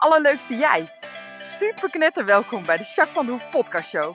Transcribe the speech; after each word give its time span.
allerleukste 0.00 0.56
jij. 0.56 0.92
Super 1.38 1.90
knetter 1.90 2.24
welkom 2.24 2.64
bij 2.64 2.76
de 2.76 2.82
Jacques 2.82 3.14
van 3.14 3.26
de 3.26 3.32
Hoef 3.32 3.50
podcast 3.50 3.88
show. 3.88 4.14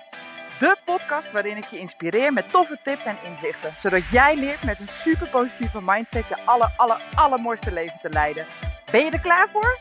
De 0.59 0.75
podcast 0.85 1.31
waarin 1.31 1.57
ik 1.57 1.65
je 1.65 1.79
inspireer 1.79 2.33
met 2.33 2.51
toffe 2.51 2.79
tips 2.83 3.05
en 3.05 3.17
inzichten. 3.23 3.73
Zodat 3.77 4.01
jij 4.11 4.35
leert 4.35 4.63
met 4.63 4.79
een 4.79 4.87
super 4.87 5.29
positieve 5.29 5.81
mindset 5.81 6.27
je 6.27 6.45
aller, 6.45 6.73
aller, 6.77 7.03
allermooiste 7.15 7.71
leven 7.71 7.99
te 8.01 8.09
leiden. 8.09 8.45
Ben 8.91 9.05
je 9.05 9.11
er 9.11 9.19
klaar 9.19 9.49
voor? 9.49 9.79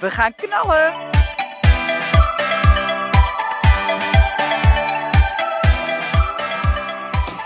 We 0.00 0.10
gaan 0.10 0.34
knallen! 0.34 0.92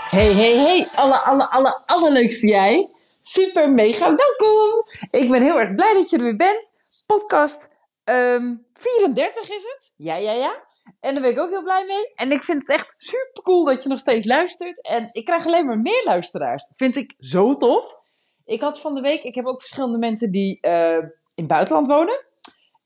Hey, 0.09 0.33
hey, 0.33 0.57
hey, 0.57 0.87
alle, 0.95 1.17
alle, 1.17 1.49
alle, 1.49 1.81
allerleukste 1.85 2.47
jij. 2.47 2.89
Super, 3.21 3.71
mega 3.71 4.13
welkom. 4.13 4.85
Ik 5.09 5.29
ben 5.29 5.41
heel 5.41 5.59
erg 5.59 5.75
blij 5.75 5.93
dat 5.93 6.09
je 6.09 6.17
er 6.17 6.23
weer 6.23 6.35
bent. 6.35 6.73
Podcast 7.05 7.69
ehm 8.11 8.55
34 8.73 9.49
is 9.49 9.63
het. 9.63 9.93
Ja, 9.97 10.15
ja, 10.15 10.31
ja. 10.31 10.63
En 10.99 11.13
daar 11.13 11.23
ben 11.23 11.31
ik 11.31 11.39
ook 11.39 11.49
heel 11.49 11.63
blij 11.63 11.85
mee. 11.85 12.13
En 12.15 12.31
ik 12.31 12.43
vind 12.43 12.61
het 12.67 12.77
echt 12.77 12.95
super 12.97 13.43
cool 13.43 13.65
dat 13.65 13.83
je 13.83 13.89
nog 13.89 13.99
steeds 13.99 14.25
luistert. 14.25 14.87
En 14.87 15.09
ik 15.11 15.25
krijg 15.25 15.45
alleen 15.45 15.65
maar 15.65 15.79
meer 15.79 16.01
luisteraars. 16.03 16.71
Vind 16.75 16.95
ik 16.95 17.15
zo 17.19 17.57
tof. 17.57 17.99
Ik 18.45 18.61
had 18.61 18.79
van 18.79 18.95
de 18.95 19.01
week, 19.01 19.23
ik 19.23 19.35
heb 19.35 19.45
ook 19.45 19.59
verschillende 19.59 19.97
mensen 19.97 20.31
die 20.31 20.59
eh, 20.61 20.95
in 20.95 21.11
het 21.35 21.47
buitenland 21.47 21.87
wonen. 21.87 22.25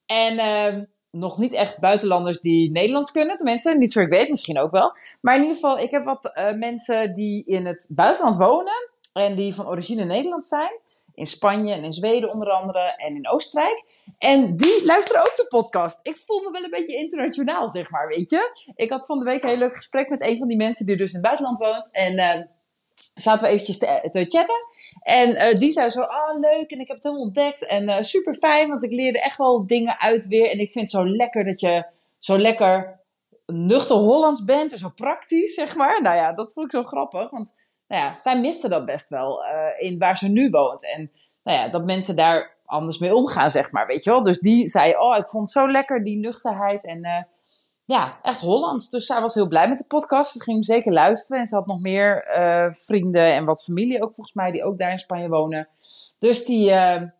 En 0.05 0.37
ehm, 0.37 0.85
nog 1.11 1.37
niet 1.37 1.53
echt 1.53 1.79
buitenlanders 1.79 2.39
die 2.39 2.71
Nederlands 2.71 3.11
kunnen. 3.11 3.37
Tenminste, 3.37 3.77
niet 3.77 3.91
zo 3.91 3.99
ik 3.99 4.09
weet, 4.09 4.29
misschien 4.29 4.59
ook 4.59 4.71
wel. 4.71 4.97
Maar 5.21 5.35
in 5.35 5.41
ieder 5.41 5.55
geval, 5.55 5.79
ik 5.79 5.91
heb 5.91 6.03
wat 6.05 6.33
eh, 6.33 6.53
mensen 6.53 7.13
die 7.13 7.45
in 7.45 7.65
het 7.65 7.91
buitenland 7.95 8.35
wonen. 8.35 8.89
En 9.13 9.35
die 9.35 9.53
van 9.53 9.67
origine 9.67 10.03
Nederlands 10.03 10.47
zijn. 10.47 10.79
In 11.15 11.25
Spanje 11.25 11.73
en 11.73 11.83
in 11.83 11.93
Zweden 11.93 12.31
onder 12.31 12.49
andere. 12.49 12.79
En 12.79 13.15
in 13.15 13.29
Oostenrijk. 13.29 13.83
En 14.17 14.55
die 14.55 14.85
luisteren 14.85 15.21
ook 15.21 15.35
de 15.35 15.45
podcast. 15.47 15.99
Ik 16.01 16.17
voel 16.25 16.41
me 16.41 16.51
wel 16.51 16.63
een 16.63 16.69
beetje 16.69 16.95
internationaal, 16.95 17.69
zeg 17.69 17.89
maar, 17.89 18.07
weet 18.07 18.29
je. 18.29 18.71
Ik 18.75 18.89
had 18.89 19.05
van 19.05 19.19
de 19.19 19.25
week 19.25 19.43
een 19.43 19.49
heel 19.49 19.57
leuk 19.57 19.75
gesprek 19.75 20.09
met 20.09 20.21
een 20.21 20.37
van 20.37 20.47
die 20.47 20.57
mensen 20.57 20.85
die 20.85 20.97
dus 20.97 21.07
in 21.07 21.13
het 21.13 21.23
buitenland 21.23 21.59
woont. 21.59 21.93
En 21.93 22.17
eh, 22.17 22.41
zaten 23.13 23.47
we 23.47 23.53
eventjes 23.53 23.77
te, 23.77 24.07
te 24.09 24.25
chatten. 24.27 24.67
En 25.01 25.35
eh, 25.35 25.55
die 25.55 25.71
zei 25.71 25.89
zo, 25.89 26.01
ah 26.01 26.39
leuk 26.39 26.71
en 26.71 26.79
ik 26.79 26.87
heb 26.87 26.95
het 26.95 27.03
helemaal 27.03 27.25
ontdekt. 27.25 27.65
En 27.65 27.89
eh, 27.89 28.03
super 28.03 28.33
fijn, 28.33 28.69
want 28.69 28.83
ik 28.83 28.91
leerde 28.91 29.21
echt 29.21 29.37
wel 29.37 29.65
dingen 29.65 29.99
uit 29.99 30.27
weer. 30.27 30.49
En 30.49 30.59
ik 30.59 30.71
vind 30.71 30.91
het 30.91 31.01
zo 31.01 31.09
lekker 31.09 31.45
dat 31.45 31.59
je 31.59 31.85
zo 32.19 32.37
lekker 32.37 33.03
nuchter 33.45 33.95
Hollands 33.95 34.43
bent. 34.43 34.71
En 34.71 34.77
zo 34.77 34.89
praktisch, 34.95 35.53
zeg 35.53 35.75
maar. 35.75 36.01
Nou 36.01 36.15
ja, 36.15 36.33
dat 36.33 36.53
vond 36.53 36.65
ik 36.65 36.71
zo 36.71 36.83
grappig. 36.83 37.29
Want 37.29 37.55
nou 37.87 38.03
ja, 38.03 38.17
zij 38.17 38.39
miste 38.39 38.69
dat 38.69 38.85
best 38.85 39.09
wel 39.09 39.43
eh, 39.43 39.89
in 39.89 39.99
waar 39.99 40.17
ze 40.17 40.27
nu 40.27 40.49
woont. 40.49 40.93
En 40.93 41.11
nou 41.43 41.57
ja, 41.57 41.67
dat 41.69 41.85
mensen 41.85 42.15
daar 42.15 42.55
anders 42.65 42.97
mee 42.97 43.15
omgaan, 43.15 43.51
zeg 43.51 43.71
maar, 43.71 43.87
weet 43.87 44.03
je 44.03 44.09
wel. 44.09 44.23
Dus 44.23 44.39
die 44.39 44.69
zei, 44.69 44.97
oh, 44.97 45.17
ik 45.17 45.29
vond 45.29 45.43
het 45.43 45.51
zo 45.51 45.71
lekker, 45.71 46.03
die 46.03 46.17
nuchterheid. 46.17 46.85
En 46.85 47.03
eh, 47.03 47.23
ja, 47.85 48.19
echt 48.21 48.39
Hollands. 48.39 48.89
Dus 48.89 49.05
zij 49.05 49.21
was 49.21 49.33
heel 49.33 49.47
blij 49.47 49.69
met 49.69 49.77
de 49.77 49.85
podcast. 49.87 50.31
Ze 50.31 50.43
ging 50.43 50.55
hem 50.55 50.65
zeker 50.65 50.93
luisteren. 50.93 51.39
En 51.39 51.45
ze 51.45 51.55
had 51.55 51.65
nog 51.65 51.81
meer 51.81 52.23
eh, 52.23 52.67
vrienden 52.71 53.33
en 53.33 53.45
wat 53.45 53.63
familie 53.63 54.03
ook 54.03 54.13
volgens 54.13 54.35
mij, 54.35 54.51
die 54.51 54.63
ook 54.63 54.77
daar 54.77 54.91
in 54.91 54.97
Spanje 54.97 55.29
wonen. 55.29 55.67
Dus 56.19 56.45
die, 56.45 56.69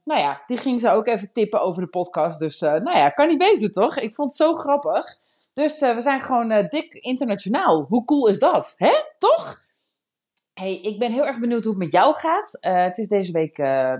nou 0.04 0.20
ja, 0.22 0.42
die 0.46 0.58
ging 0.58 0.80
ze 0.80 0.90
ook 0.90 1.08
even 1.08 1.32
tippen 1.32 1.62
over 1.62 1.82
de 1.82 1.90
podcast. 1.90 2.40
Dus 2.40 2.60
nou 2.60 2.98
ja, 2.98 3.10
kan 3.10 3.28
niet 3.28 3.38
beter 3.38 3.72
toch? 3.72 3.98
Ik 3.98 4.14
vond 4.14 4.28
het 4.28 4.48
zo 4.48 4.56
grappig. 4.56 5.06
Dus 5.54 5.80
we 5.80 6.02
zijn 6.02 6.22
gewoon 6.22 6.68
dik 6.70 6.94
internationaal. 6.94 7.86
Hoe 7.90 8.04
cool 8.04 8.28
is 8.28 8.40
dat? 8.40 8.74
Hè? 8.78 8.92
Toch? 9.18 9.65
Hey, 10.56 10.82
ik 10.82 11.00
ben 11.00 11.12
heel 11.12 11.26
erg 11.26 11.40
benieuwd 11.40 11.64
hoe 11.64 11.74
het 11.74 11.84
met 11.84 11.92
jou 11.92 12.14
gaat. 12.14 12.58
Eh, 12.60 12.84
het 12.84 12.98
is 12.98 13.08
deze 13.08 13.32
week 13.32 13.58
eh, 13.58 13.94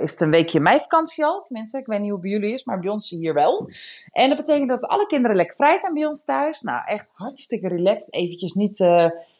is 0.00 0.10
het 0.10 0.20
een 0.20 0.30
weekje 0.30 0.60
meivakantie 0.60 1.24
al. 1.24 1.46
Mensen, 1.48 1.80
ik 1.80 1.86
weet 1.86 1.98
niet 1.98 2.10
hoe 2.10 2.18
het 2.18 2.28
bij 2.28 2.38
jullie 2.38 2.52
is, 2.52 2.64
maar 2.64 2.78
bij 2.78 2.90
ons 2.90 3.10
hier 3.10 3.34
wel. 3.34 3.68
En 4.12 4.28
dat 4.28 4.36
betekent 4.36 4.68
dat 4.68 4.86
alle 4.86 5.06
kinderen 5.06 5.36
lekker 5.36 5.56
vrij 5.56 5.78
zijn 5.78 5.94
bij 5.94 6.06
ons 6.06 6.24
thuis. 6.24 6.60
Nou, 6.60 6.82
echt 6.86 7.10
hartstikke 7.14 7.68
relaxed. 7.68 8.14
Eventjes 8.14 8.52
niet 8.52 8.78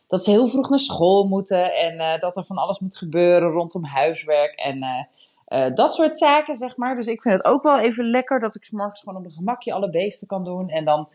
dat 0.07 0.25
ze 0.25 0.31
heel 0.31 0.49
vroeg 0.49 0.69
naar 0.69 0.79
school 0.79 1.27
moeten. 1.27 1.75
En 1.75 2.21
dat 2.21 2.37
er 2.37 2.45
van 2.45 2.57
alles 2.57 2.81
moet 2.81 2.97
gebeuren 2.97 3.51
rondom 3.51 3.85
huiswerk. 3.85 4.55
En 4.55 5.09
dat 5.75 5.95
soort 5.95 6.19
zaken, 6.19 6.55
zeg 6.55 6.77
maar. 6.77 6.95
Dus 6.95 7.07
ik 7.07 7.23
vind 7.23 7.35
het 7.35 7.45
ook 7.45 7.63
wel 7.63 7.79
even 7.79 8.11
lekker 8.11 8.41
dat 8.41 8.55
ik 8.55 8.65
's 8.65 8.71
morgens 8.71 9.01
gewoon 9.01 9.19
op 9.19 9.25
een 9.25 9.31
gemakje 9.31 9.73
alle 9.73 9.91
beesten 9.91 10.27
kan 10.27 10.45
doen. 10.45 10.69
En 10.69 10.85
dan 10.85 11.09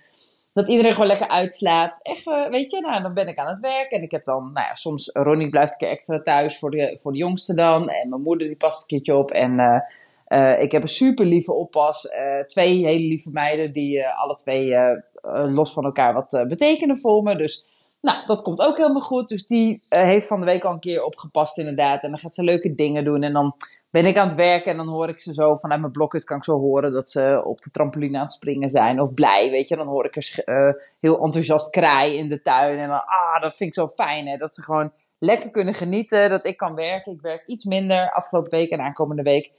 dat 0.53 0.69
iedereen 0.69 0.91
gewoon 0.91 1.07
lekker 1.07 1.27
uitslaat. 1.27 1.99
Echt, 2.01 2.25
weet 2.49 2.71
je, 2.71 2.81
nou, 2.81 3.01
dan 3.01 3.13
ben 3.13 3.27
ik 3.27 3.37
aan 3.37 3.47
het 3.47 3.59
werk. 3.59 3.91
En 3.91 4.01
ik 4.01 4.11
heb 4.11 4.23
dan, 4.23 4.51
nou 4.53 4.67
ja, 4.67 4.75
soms, 4.75 5.09
Ronnie 5.13 5.49
blijft 5.49 5.71
een 5.71 5.77
keer 5.77 5.89
extra 5.89 6.21
thuis 6.21 6.59
voor 6.59 6.71
de, 6.71 6.97
voor 7.01 7.11
de 7.11 7.17
jongste 7.17 7.53
dan. 7.53 7.89
En 7.89 8.09
mijn 8.09 8.21
moeder 8.21 8.47
die 8.47 8.57
past 8.57 8.81
een 8.81 8.87
keertje 8.87 9.15
op. 9.15 9.31
En 9.31 9.59
eh, 9.59 9.79
eh, 10.25 10.61
ik 10.61 10.71
heb 10.71 10.81
een 10.81 10.87
super 10.87 11.25
lieve 11.25 11.53
oppas. 11.53 12.07
eh, 12.07 12.39
twee 12.39 12.85
hele 12.85 13.07
lieve 13.07 13.29
meiden 13.31 13.73
die 13.73 14.07
alle 14.07 14.35
twee 14.35 14.75
los 15.31 15.73
van 15.73 15.83
elkaar 15.83 16.13
wat 16.13 16.45
betekenen 16.47 16.97
voor 16.97 17.23
me. 17.23 17.35
Dus 17.35 17.63
nou, 18.01 18.25
dat 18.25 18.41
komt 18.41 18.61
ook 18.61 18.77
helemaal 18.77 19.01
goed. 19.01 19.29
Dus 19.29 19.47
die 19.47 19.81
heeft 19.89 20.27
van 20.27 20.39
de 20.39 20.45
week 20.45 20.63
al 20.63 20.73
een 20.73 20.79
keer 20.79 21.03
opgepast 21.03 21.57
inderdaad. 21.57 22.03
En 22.03 22.09
dan 22.09 22.19
gaat 22.19 22.33
ze 22.33 22.43
leuke 22.43 22.75
dingen 22.75 23.03
doen. 23.03 23.23
En 23.23 23.33
dan 23.33 23.55
ben 23.91 24.05
ik 24.05 24.17
aan 24.17 24.27
het 24.27 24.35
werken 24.35 24.71
en 24.71 24.77
dan 24.77 24.87
hoor 24.87 25.09
ik 25.09 25.19
ze 25.19 25.33
zo 25.33 25.55
vanuit 25.55 25.79
mijn 25.79 25.91
blokhut 25.91 26.23
kan 26.23 26.37
ik 26.37 26.43
zo 26.43 26.59
horen 26.59 26.91
dat 26.91 27.09
ze 27.09 27.41
op 27.45 27.61
de 27.61 27.71
trampoline 27.71 28.17
aan 28.17 28.23
het 28.23 28.31
springen 28.31 28.69
zijn 28.69 29.01
of 29.01 29.13
blij, 29.13 29.49
weet 29.49 29.67
je. 29.67 29.75
Dan 29.75 29.87
hoor 29.87 30.05
ik 30.05 30.15
er 30.15 30.43
eh, 30.45 30.83
heel 30.99 31.23
enthousiast 31.23 31.69
kraaien 31.69 32.17
in 32.17 32.29
de 32.29 32.41
tuin 32.41 32.79
en 32.79 32.87
dan, 32.87 33.05
ah, 33.05 33.41
dat 33.41 33.55
vind 33.55 33.69
ik 33.69 33.75
zo 33.75 33.87
fijn 33.87 34.27
hè, 34.27 34.37
dat 34.37 34.53
ze 34.53 34.61
gewoon 34.61 34.91
lekker 35.19 35.51
kunnen 35.51 35.73
genieten, 35.73 36.29
dat 36.29 36.45
ik 36.45 36.57
kan 36.57 36.75
werken. 36.75 37.11
Ik 37.11 37.21
werk 37.21 37.45
iets 37.45 37.65
minder 37.65 38.11
afgelopen 38.11 38.51
week 38.51 38.69
en 38.69 38.81
aankomende 38.81 39.23
week, 39.23 39.51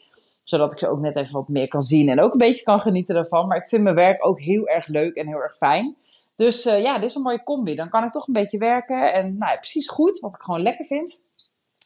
zodat 0.44 0.72
ik 0.72 0.78
ze 0.78 0.88
ook 0.88 1.00
net 1.00 1.16
even 1.16 1.32
wat 1.32 1.48
meer 1.48 1.68
kan 1.68 1.82
zien 1.82 2.08
en 2.08 2.20
ook 2.20 2.32
een 2.32 2.38
beetje 2.38 2.64
kan 2.64 2.80
genieten 2.80 3.14
daarvan. 3.14 3.46
Maar 3.46 3.56
ik 3.56 3.68
vind 3.68 3.82
mijn 3.82 3.94
werk 3.94 4.26
ook 4.26 4.40
heel 4.40 4.66
erg 4.66 4.86
leuk 4.86 5.14
en 5.14 5.26
heel 5.26 5.42
erg 5.42 5.56
fijn. 5.56 5.96
Dus 6.36 6.66
eh, 6.66 6.82
ja, 6.82 6.98
dit 6.98 7.08
is 7.08 7.14
een 7.14 7.22
mooie 7.22 7.42
combi. 7.42 7.74
Dan 7.74 7.88
kan 7.88 8.04
ik 8.04 8.12
toch 8.12 8.26
een 8.26 8.32
beetje 8.32 8.58
werken 8.58 9.12
en 9.12 9.36
nou 9.38 9.52
ja, 9.52 9.56
precies 9.56 9.88
goed, 9.88 10.18
wat 10.18 10.34
ik 10.34 10.40
gewoon 10.40 10.62
lekker 10.62 10.84
vind. 10.84 11.22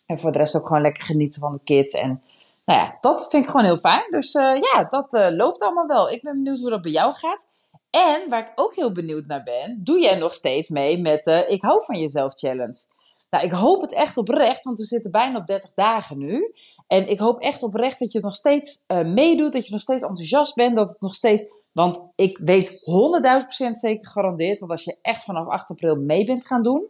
En 0.07 0.19
voor 0.19 0.33
de 0.33 0.39
rest 0.39 0.57
ook 0.57 0.67
gewoon 0.67 0.83
lekker 0.83 1.05
genieten 1.05 1.41
van 1.41 1.53
de 1.53 1.61
kids. 1.65 1.95
En 1.95 2.23
nou 2.67 2.81
ja, 2.81 2.97
dat 3.01 3.27
vind 3.31 3.43
ik 3.43 3.51
gewoon 3.51 3.67
heel 3.67 3.77
fijn. 3.77 4.11
Dus 4.11 4.35
eh, 4.35 4.57
ja, 4.61 4.85
dat 4.85 5.15
eh, 5.15 5.27
loopt 5.31 5.63
allemaal 5.63 5.87
wel. 5.87 6.11
Ik 6.11 6.23
ben 6.23 6.37
benieuwd 6.37 6.59
hoe 6.59 6.71
dat 6.71 6.83
bij 6.83 6.93
jou 6.93 7.15
gaat. 7.15 7.49
En 7.91 8.29
waar 8.29 8.41
ik 8.41 8.53
ook 8.55 8.75
heel 8.75 8.93
benieuwd 8.93 9.27
naar 9.27 9.43
ben, 9.43 9.81
doe 9.85 10.01
jij 10.01 10.19
nog 10.19 10.35
steeds 10.35 10.69
mee 10.69 11.01
met 11.01 11.25
de 11.25 11.45
Ik 11.47 11.63
hou 11.63 11.85
van 11.85 11.99
jezelf 11.99 12.33
challenge? 12.33 12.95
Nou, 13.31 13.45
ik 13.45 13.53
hoop 13.53 13.81
het 13.81 13.93
echt 13.93 14.17
oprecht, 14.17 14.65
want 14.65 14.79
we 14.79 14.85
zitten 14.85 15.11
bijna 15.11 15.39
op 15.39 15.47
30 15.47 15.71
dagen 15.75 16.19
nu. 16.19 16.53
En 16.87 17.09
ik 17.09 17.19
hoop 17.19 17.41
echt 17.41 17.63
oprecht 17.63 17.99
dat 17.99 18.13
je 18.13 18.21
nog 18.21 18.35
steeds 18.35 18.85
eh, 18.87 19.05
meedoet, 19.05 19.53
dat 19.53 19.67
je 19.67 19.73
nog 19.73 19.81
steeds 19.81 20.03
enthousiast 20.03 20.55
bent, 20.55 20.77
dat 20.77 20.89
het 20.89 21.01
nog 21.01 21.15
steeds... 21.15 21.51
Want 21.77 22.01
ik 22.15 22.39
weet 22.39 22.71
100.000% 22.71 23.71
zeker 23.71 24.07
gegarandeerd 24.07 24.59
dat 24.59 24.71
als 24.71 24.85
je 24.85 24.97
echt 25.03 25.25
vanaf 25.25 25.49
8 25.49 25.71
april 25.71 25.97
mee 25.97 26.25
bent 26.25 26.47
gaan 26.47 26.63
doen, 26.63 26.89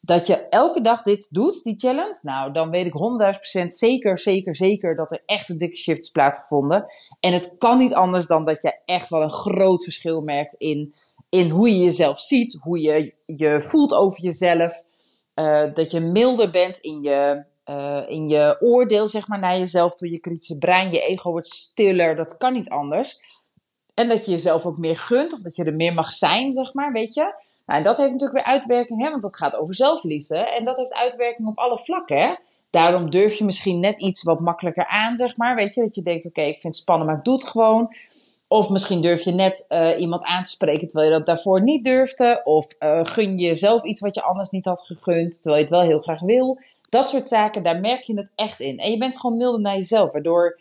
dat 0.00 0.26
je 0.26 0.48
elke 0.48 0.80
dag 0.80 1.02
dit 1.02 1.28
doet, 1.30 1.62
die 1.62 1.78
challenge, 1.78 2.18
nou, 2.22 2.52
dan 2.52 2.70
weet 2.70 2.86
ik 2.86 2.92
100.000% 3.60 3.66
zeker, 3.66 4.18
zeker, 4.18 4.56
zeker 4.56 4.96
dat 4.96 5.12
er 5.12 5.22
echt 5.26 5.48
een 5.48 5.58
dikke 5.58 5.76
shift 5.76 6.02
is 6.02 6.10
plaatsgevonden. 6.10 6.84
En 7.20 7.32
het 7.32 7.54
kan 7.58 7.78
niet 7.78 7.94
anders 7.94 8.26
dan 8.26 8.44
dat 8.44 8.62
je 8.62 8.78
echt 8.84 9.08
wel 9.08 9.22
een 9.22 9.30
groot 9.30 9.82
verschil 9.82 10.20
merkt 10.20 10.54
in, 10.54 10.94
in 11.28 11.50
hoe 11.50 11.70
je 11.70 11.78
jezelf 11.78 12.20
ziet, 12.20 12.58
hoe 12.62 12.80
je 12.80 13.14
je 13.26 13.60
voelt 13.60 13.94
over 13.94 14.22
jezelf. 14.22 14.82
eh, 15.34 15.74
dat 15.74 15.90
je 15.90 16.00
milder 16.00 16.50
bent 16.50 16.78
in 16.78 17.02
je, 17.02 17.44
eh, 17.64 18.02
in 18.08 18.28
je 18.28 18.56
oordeel, 18.60 19.08
zeg 19.08 19.28
maar, 19.28 19.38
naar 19.38 19.58
jezelf, 19.58 19.94
door 19.94 20.08
je 20.08 20.18
kritische 20.18 20.58
brein. 20.58 20.90
Je 20.90 21.00
ego 21.00 21.30
wordt 21.30 21.46
stiller, 21.46 22.16
dat 22.16 22.36
kan 22.36 22.52
niet 22.52 22.68
anders. 22.68 23.18
En 23.94 24.08
dat 24.08 24.24
je 24.24 24.30
jezelf 24.30 24.66
ook 24.66 24.78
meer 24.78 24.96
gunt, 24.96 25.32
of 25.32 25.40
dat 25.40 25.56
je 25.56 25.64
er 25.64 25.74
meer 25.74 25.94
mag 25.94 26.10
zijn, 26.10 26.52
zeg 26.52 26.74
maar, 26.74 26.92
weet 26.92 27.14
je. 27.14 27.20
Nou, 27.66 27.78
en 27.78 27.82
dat 27.82 27.96
heeft 27.96 28.10
natuurlijk 28.10 28.44
weer 28.44 28.54
uitwerking, 28.54 29.02
hè, 29.02 29.10
want 29.10 29.22
dat 29.22 29.36
gaat 29.36 29.56
over 29.56 29.74
zelfliefde. 29.74 30.38
En 30.38 30.64
dat 30.64 30.76
heeft 30.76 30.92
uitwerking 30.92 31.48
op 31.48 31.58
alle 31.58 31.78
vlakken, 31.78 32.18
hè. 32.18 32.34
Daarom 32.70 33.10
durf 33.10 33.34
je 33.34 33.44
misschien 33.44 33.80
net 33.80 34.00
iets 34.00 34.22
wat 34.22 34.40
makkelijker 34.40 34.86
aan, 34.86 35.16
zeg 35.16 35.36
maar. 35.36 35.54
Weet 35.54 35.74
je, 35.74 35.80
dat 35.80 35.94
je 35.94 36.02
denkt, 36.02 36.26
oké, 36.26 36.40
ik 36.40 36.60
vind 36.60 36.74
het 36.74 36.76
spannend, 36.76 37.10
maar 37.10 37.18
ik 37.18 37.24
doe 37.24 37.34
het 37.34 37.44
gewoon. 37.44 37.94
Of 38.48 38.68
misschien 38.68 39.00
durf 39.00 39.22
je 39.22 39.32
net 39.32 39.64
eh, 39.68 40.00
iemand 40.00 40.22
aan 40.22 40.44
te 40.44 40.50
spreken 40.50 40.88
terwijl 40.88 41.10
je 41.10 41.16
dat 41.16 41.26
daarvoor 41.26 41.62
niet 41.62 41.84
durfde. 41.84 42.40
Of 42.44 42.72
eh, 42.78 43.00
gun 43.02 43.38
je 43.38 43.44
jezelf 43.44 43.84
iets 43.84 44.00
wat 44.00 44.14
je 44.14 44.22
anders 44.22 44.50
niet 44.50 44.64
had 44.64 44.80
gegund, 44.86 45.32
terwijl 45.32 45.56
je 45.56 45.60
het 45.60 45.70
wel 45.70 45.82
heel 45.82 46.00
graag 46.00 46.20
wil. 46.20 46.58
Dat 46.88 47.08
soort 47.08 47.28
zaken, 47.28 47.62
daar 47.62 47.80
merk 47.80 48.02
je 48.02 48.16
het 48.16 48.32
echt 48.34 48.60
in. 48.60 48.78
En 48.78 48.90
je 48.90 48.98
bent 48.98 49.20
gewoon 49.20 49.36
milder 49.36 49.60
naar 49.60 49.74
jezelf, 49.74 50.12
waardoor 50.12 50.58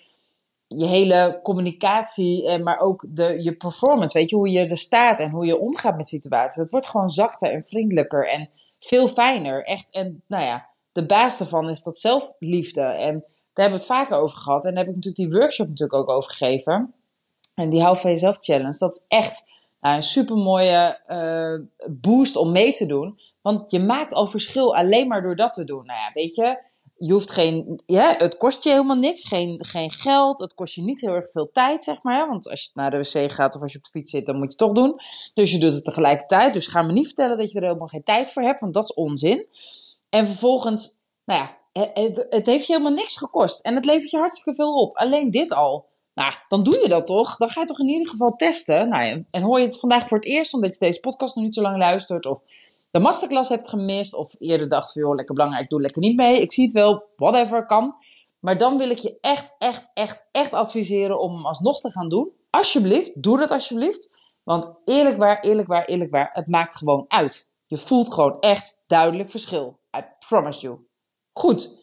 je 0.77 0.85
hele 0.85 1.39
communicatie, 1.43 2.47
eh, 2.47 2.63
maar 2.63 2.79
ook 2.79 3.05
de, 3.09 3.43
je 3.43 3.55
performance, 3.55 4.17
weet 4.17 4.29
je, 4.29 4.35
hoe 4.35 4.49
je 4.49 4.59
er 4.59 4.77
staat 4.77 5.19
en 5.19 5.31
hoe 5.31 5.45
je 5.45 5.59
omgaat 5.59 5.95
met 5.95 6.07
situaties. 6.07 6.61
Het 6.61 6.71
wordt 6.71 6.85
gewoon 6.85 7.09
zachter 7.09 7.51
en 7.51 7.63
vriendelijker 7.63 8.29
en 8.29 8.49
veel 8.79 9.07
fijner. 9.07 9.63
Echt, 9.63 9.91
en 9.91 10.23
nou 10.27 10.43
ja, 10.43 10.65
de 10.91 11.05
baas 11.05 11.37
daarvan 11.37 11.69
is 11.69 11.83
dat 11.83 11.97
zelfliefde. 11.97 12.81
En 12.81 13.19
daar 13.19 13.65
hebben 13.65 13.79
we 13.79 13.85
het 13.85 13.85
vaker 13.85 14.17
over 14.17 14.37
gehad. 14.37 14.65
En 14.65 14.73
daar 14.73 14.85
heb 14.85 14.95
ik 14.95 14.95
natuurlijk 14.95 15.29
die 15.29 15.39
workshop 15.39 15.67
natuurlijk 15.67 15.99
ook 15.99 16.09
over 16.09 16.31
gegeven. 16.31 16.93
En 17.55 17.69
die 17.69 17.81
Hou 17.81 17.97
van 17.97 18.09
Jezelf 18.09 18.37
Challenge. 18.39 18.77
Dat 18.77 18.95
is 18.95 19.05
echt 19.07 19.45
nou, 19.81 19.95
een 19.95 20.03
super 20.03 20.35
mooie 20.35 20.99
boost 21.89 22.35
om 22.35 22.51
mee 22.51 22.71
te 22.71 22.85
doen. 22.85 23.15
Want 23.41 23.71
je 23.71 23.79
maakt 23.79 24.13
al 24.13 24.27
verschil 24.27 24.75
alleen 24.75 25.07
maar 25.07 25.21
door 25.21 25.35
dat 25.35 25.53
te 25.53 25.63
doen. 25.63 25.85
Nou 25.85 25.99
ja, 25.99 26.11
weet 26.13 26.35
je, 26.35 26.57
je 27.05 27.11
hoeft 27.13 27.31
geen, 27.31 27.81
ja, 27.85 28.15
het 28.17 28.37
kost 28.37 28.63
je 28.63 28.69
helemaal 28.69 28.95
niks, 28.95 29.27
geen, 29.27 29.65
geen 29.65 29.91
geld, 29.91 30.39
het 30.39 30.53
kost 30.53 30.73
je 30.73 30.81
niet 30.81 31.01
heel 31.01 31.13
erg 31.13 31.31
veel 31.31 31.49
tijd, 31.51 31.83
zeg 31.83 32.03
maar. 32.03 32.27
Want 32.27 32.49
als 32.49 32.63
je 32.63 32.69
naar 32.73 32.91
de 32.91 32.97
wc 32.97 33.31
gaat 33.31 33.55
of 33.55 33.61
als 33.61 33.71
je 33.71 33.77
op 33.77 33.83
de 33.83 33.89
fiets 33.89 34.11
zit, 34.11 34.25
dan 34.25 34.35
moet 34.35 34.43
je 34.43 34.49
het 34.49 34.57
toch 34.57 34.71
doen. 34.71 34.99
Dus 35.33 35.51
je 35.51 35.57
doet 35.57 35.73
het 35.73 35.85
tegelijkertijd. 35.85 36.53
Dus 36.53 36.67
ga 36.67 36.81
me 36.81 36.91
niet 36.91 37.05
vertellen 37.05 37.37
dat 37.37 37.51
je 37.51 37.57
er 37.57 37.65
helemaal 37.65 37.87
geen 37.87 38.03
tijd 38.03 38.29
voor 38.31 38.43
hebt, 38.43 38.59
want 38.59 38.73
dat 38.73 38.83
is 38.83 38.93
onzin. 38.93 39.47
En 40.09 40.25
vervolgens, 40.25 40.95
nou 41.25 41.41
ja, 41.41 41.57
het, 41.93 42.25
het 42.29 42.45
heeft 42.45 42.67
je 42.67 42.73
helemaal 42.73 42.97
niks 42.97 43.17
gekost. 43.17 43.59
En 43.61 43.75
het 43.75 43.85
levert 43.85 44.11
je 44.11 44.17
hartstikke 44.17 44.55
veel 44.55 44.73
op. 44.73 44.97
Alleen 44.97 45.31
dit 45.31 45.51
al. 45.51 45.85
Nou, 46.13 46.33
dan 46.47 46.63
doe 46.63 46.79
je 46.81 46.87
dat 46.87 47.05
toch? 47.05 47.37
Dan 47.37 47.49
ga 47.49 47.59
je 47.59 47.67
toch 47.67 47.79
in 47.79 47.89
ieder 47.89 48.07
geval 48.07 48.35
testen. 48.35 48.89
Nou, 48.89 49.25
en 49.31 49.41
hoor 49.41 49.59
je 49.59 49.65
het 49.65 49.79
vandaag 49.79 50.07
voor 50.07 50.17
het 50.17 50.27
eerst 50.27 50.53
omdat 50.53 50.73
je 50.73 50.85
deze 50.85 50.99
podcast 50.99 51.35
nog 51.35 51.43
niet 51.43 51.53
zo 51.53 51.61
lang 51.61 51.77
luistert. 51.77 52.25
Of 52.25 52.41
de 52.93 52.99
masterclass 52.99 53.49
hebt 53.49 53.69
gemist. 53.69 54.13
Of 54.13 54.35
eerder 54.39 54.67
dacht 54.67 54.91
van, 54.91 55.01
joh, 55.01 55.15
lekker 55.15 55.35
belangrijk, 55.35 55.69
doe 55.69 55.81
lekker 55.81 56.01
niet 56.01 56.17
mee. 56.17 56.41
Ik 56.41 56.53
zie 56.53 56.63
het 56.63 56.73
wel, 56.73 57.03
whatever, 57.15 57.65
kan. 57.65 57.95
Maar 58.39 58.57
dan 58.57 58.77
wil 58.77 58.89
ik 58.89 58.97
je 58.97 59.17
echt, 59.21 59.55
echt, 59.57 59.89
echt, 59.93 60.27
echt 60.31 60.53
adviseren 60.53 61.19
om 61.19 61.33
hem 61.35 61.45
alsnog 61.45 61.79
te 61.79 61.91
gaan 61.91 62.09
doen. 62.09 62.31
Alsjeblieft, 62.49 63.23
doe 63.23 63.37
dat 63.37 63.51
alsjeblieft. 63.51 64.11
Want 64.43 64.75
eerlijk 64.85 65.17
waar, 65.17 65.39
eerlijk 65.39 65.67
waar, 65.67 65.85
eerlijk 65.85 66.11
waar, 66.11 66.29
het 66.33 66.47
maakt 66.47 66.75
gewoon 66.75 67.05
uit. 67.07 67.49
Je 67.65 67.77
voelt 67.77 68.13
gewoon 68.13 68.39
echt 68.39 68.77
duidelijk 68.87 69.29
verschil. 69.29 69.79
I 69.97 70.03
promise 70.27 70.59
you. 70.59 70.87
Goed, 71.31 71.75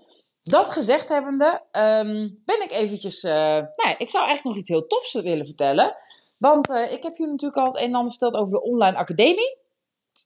dat 0.43 0.71
gezegd 0.71 1.09
hebbende, 1.09 1.63
um, 1.73 2.43
ben 2.45 2.63
ik 2.63 2.71
eventjes... 2.71 3.25
Uh, 3.25 3.33
nou, 3.33 3.95
ik 3.99 4.11
zou 4.11 4.25
eigenlijk 4.25 4.45
nog 4.45 4.57
iets 4.57 4.69
heel 4.69 4.87
tofs 4.87 5.13
willen 5.13 5.47
vertellen. 5.47 5.99
Want 6.37 6.71
uh, 6.71 6.93
ik 6.93 7.03
heb 7.03 7.17
jullie 7.17 7.33
natuurlijk 7.33 7.67
al 7.67 7.73
het 7.73 7.83
een 7.83 7.89
en 7.89 7.95
ander 7.95 8.11
verteld 8.11 8.35
over 8.35 8.53
de 8.53 8.63
online 8.63 8.97
academie. 8.97 9.59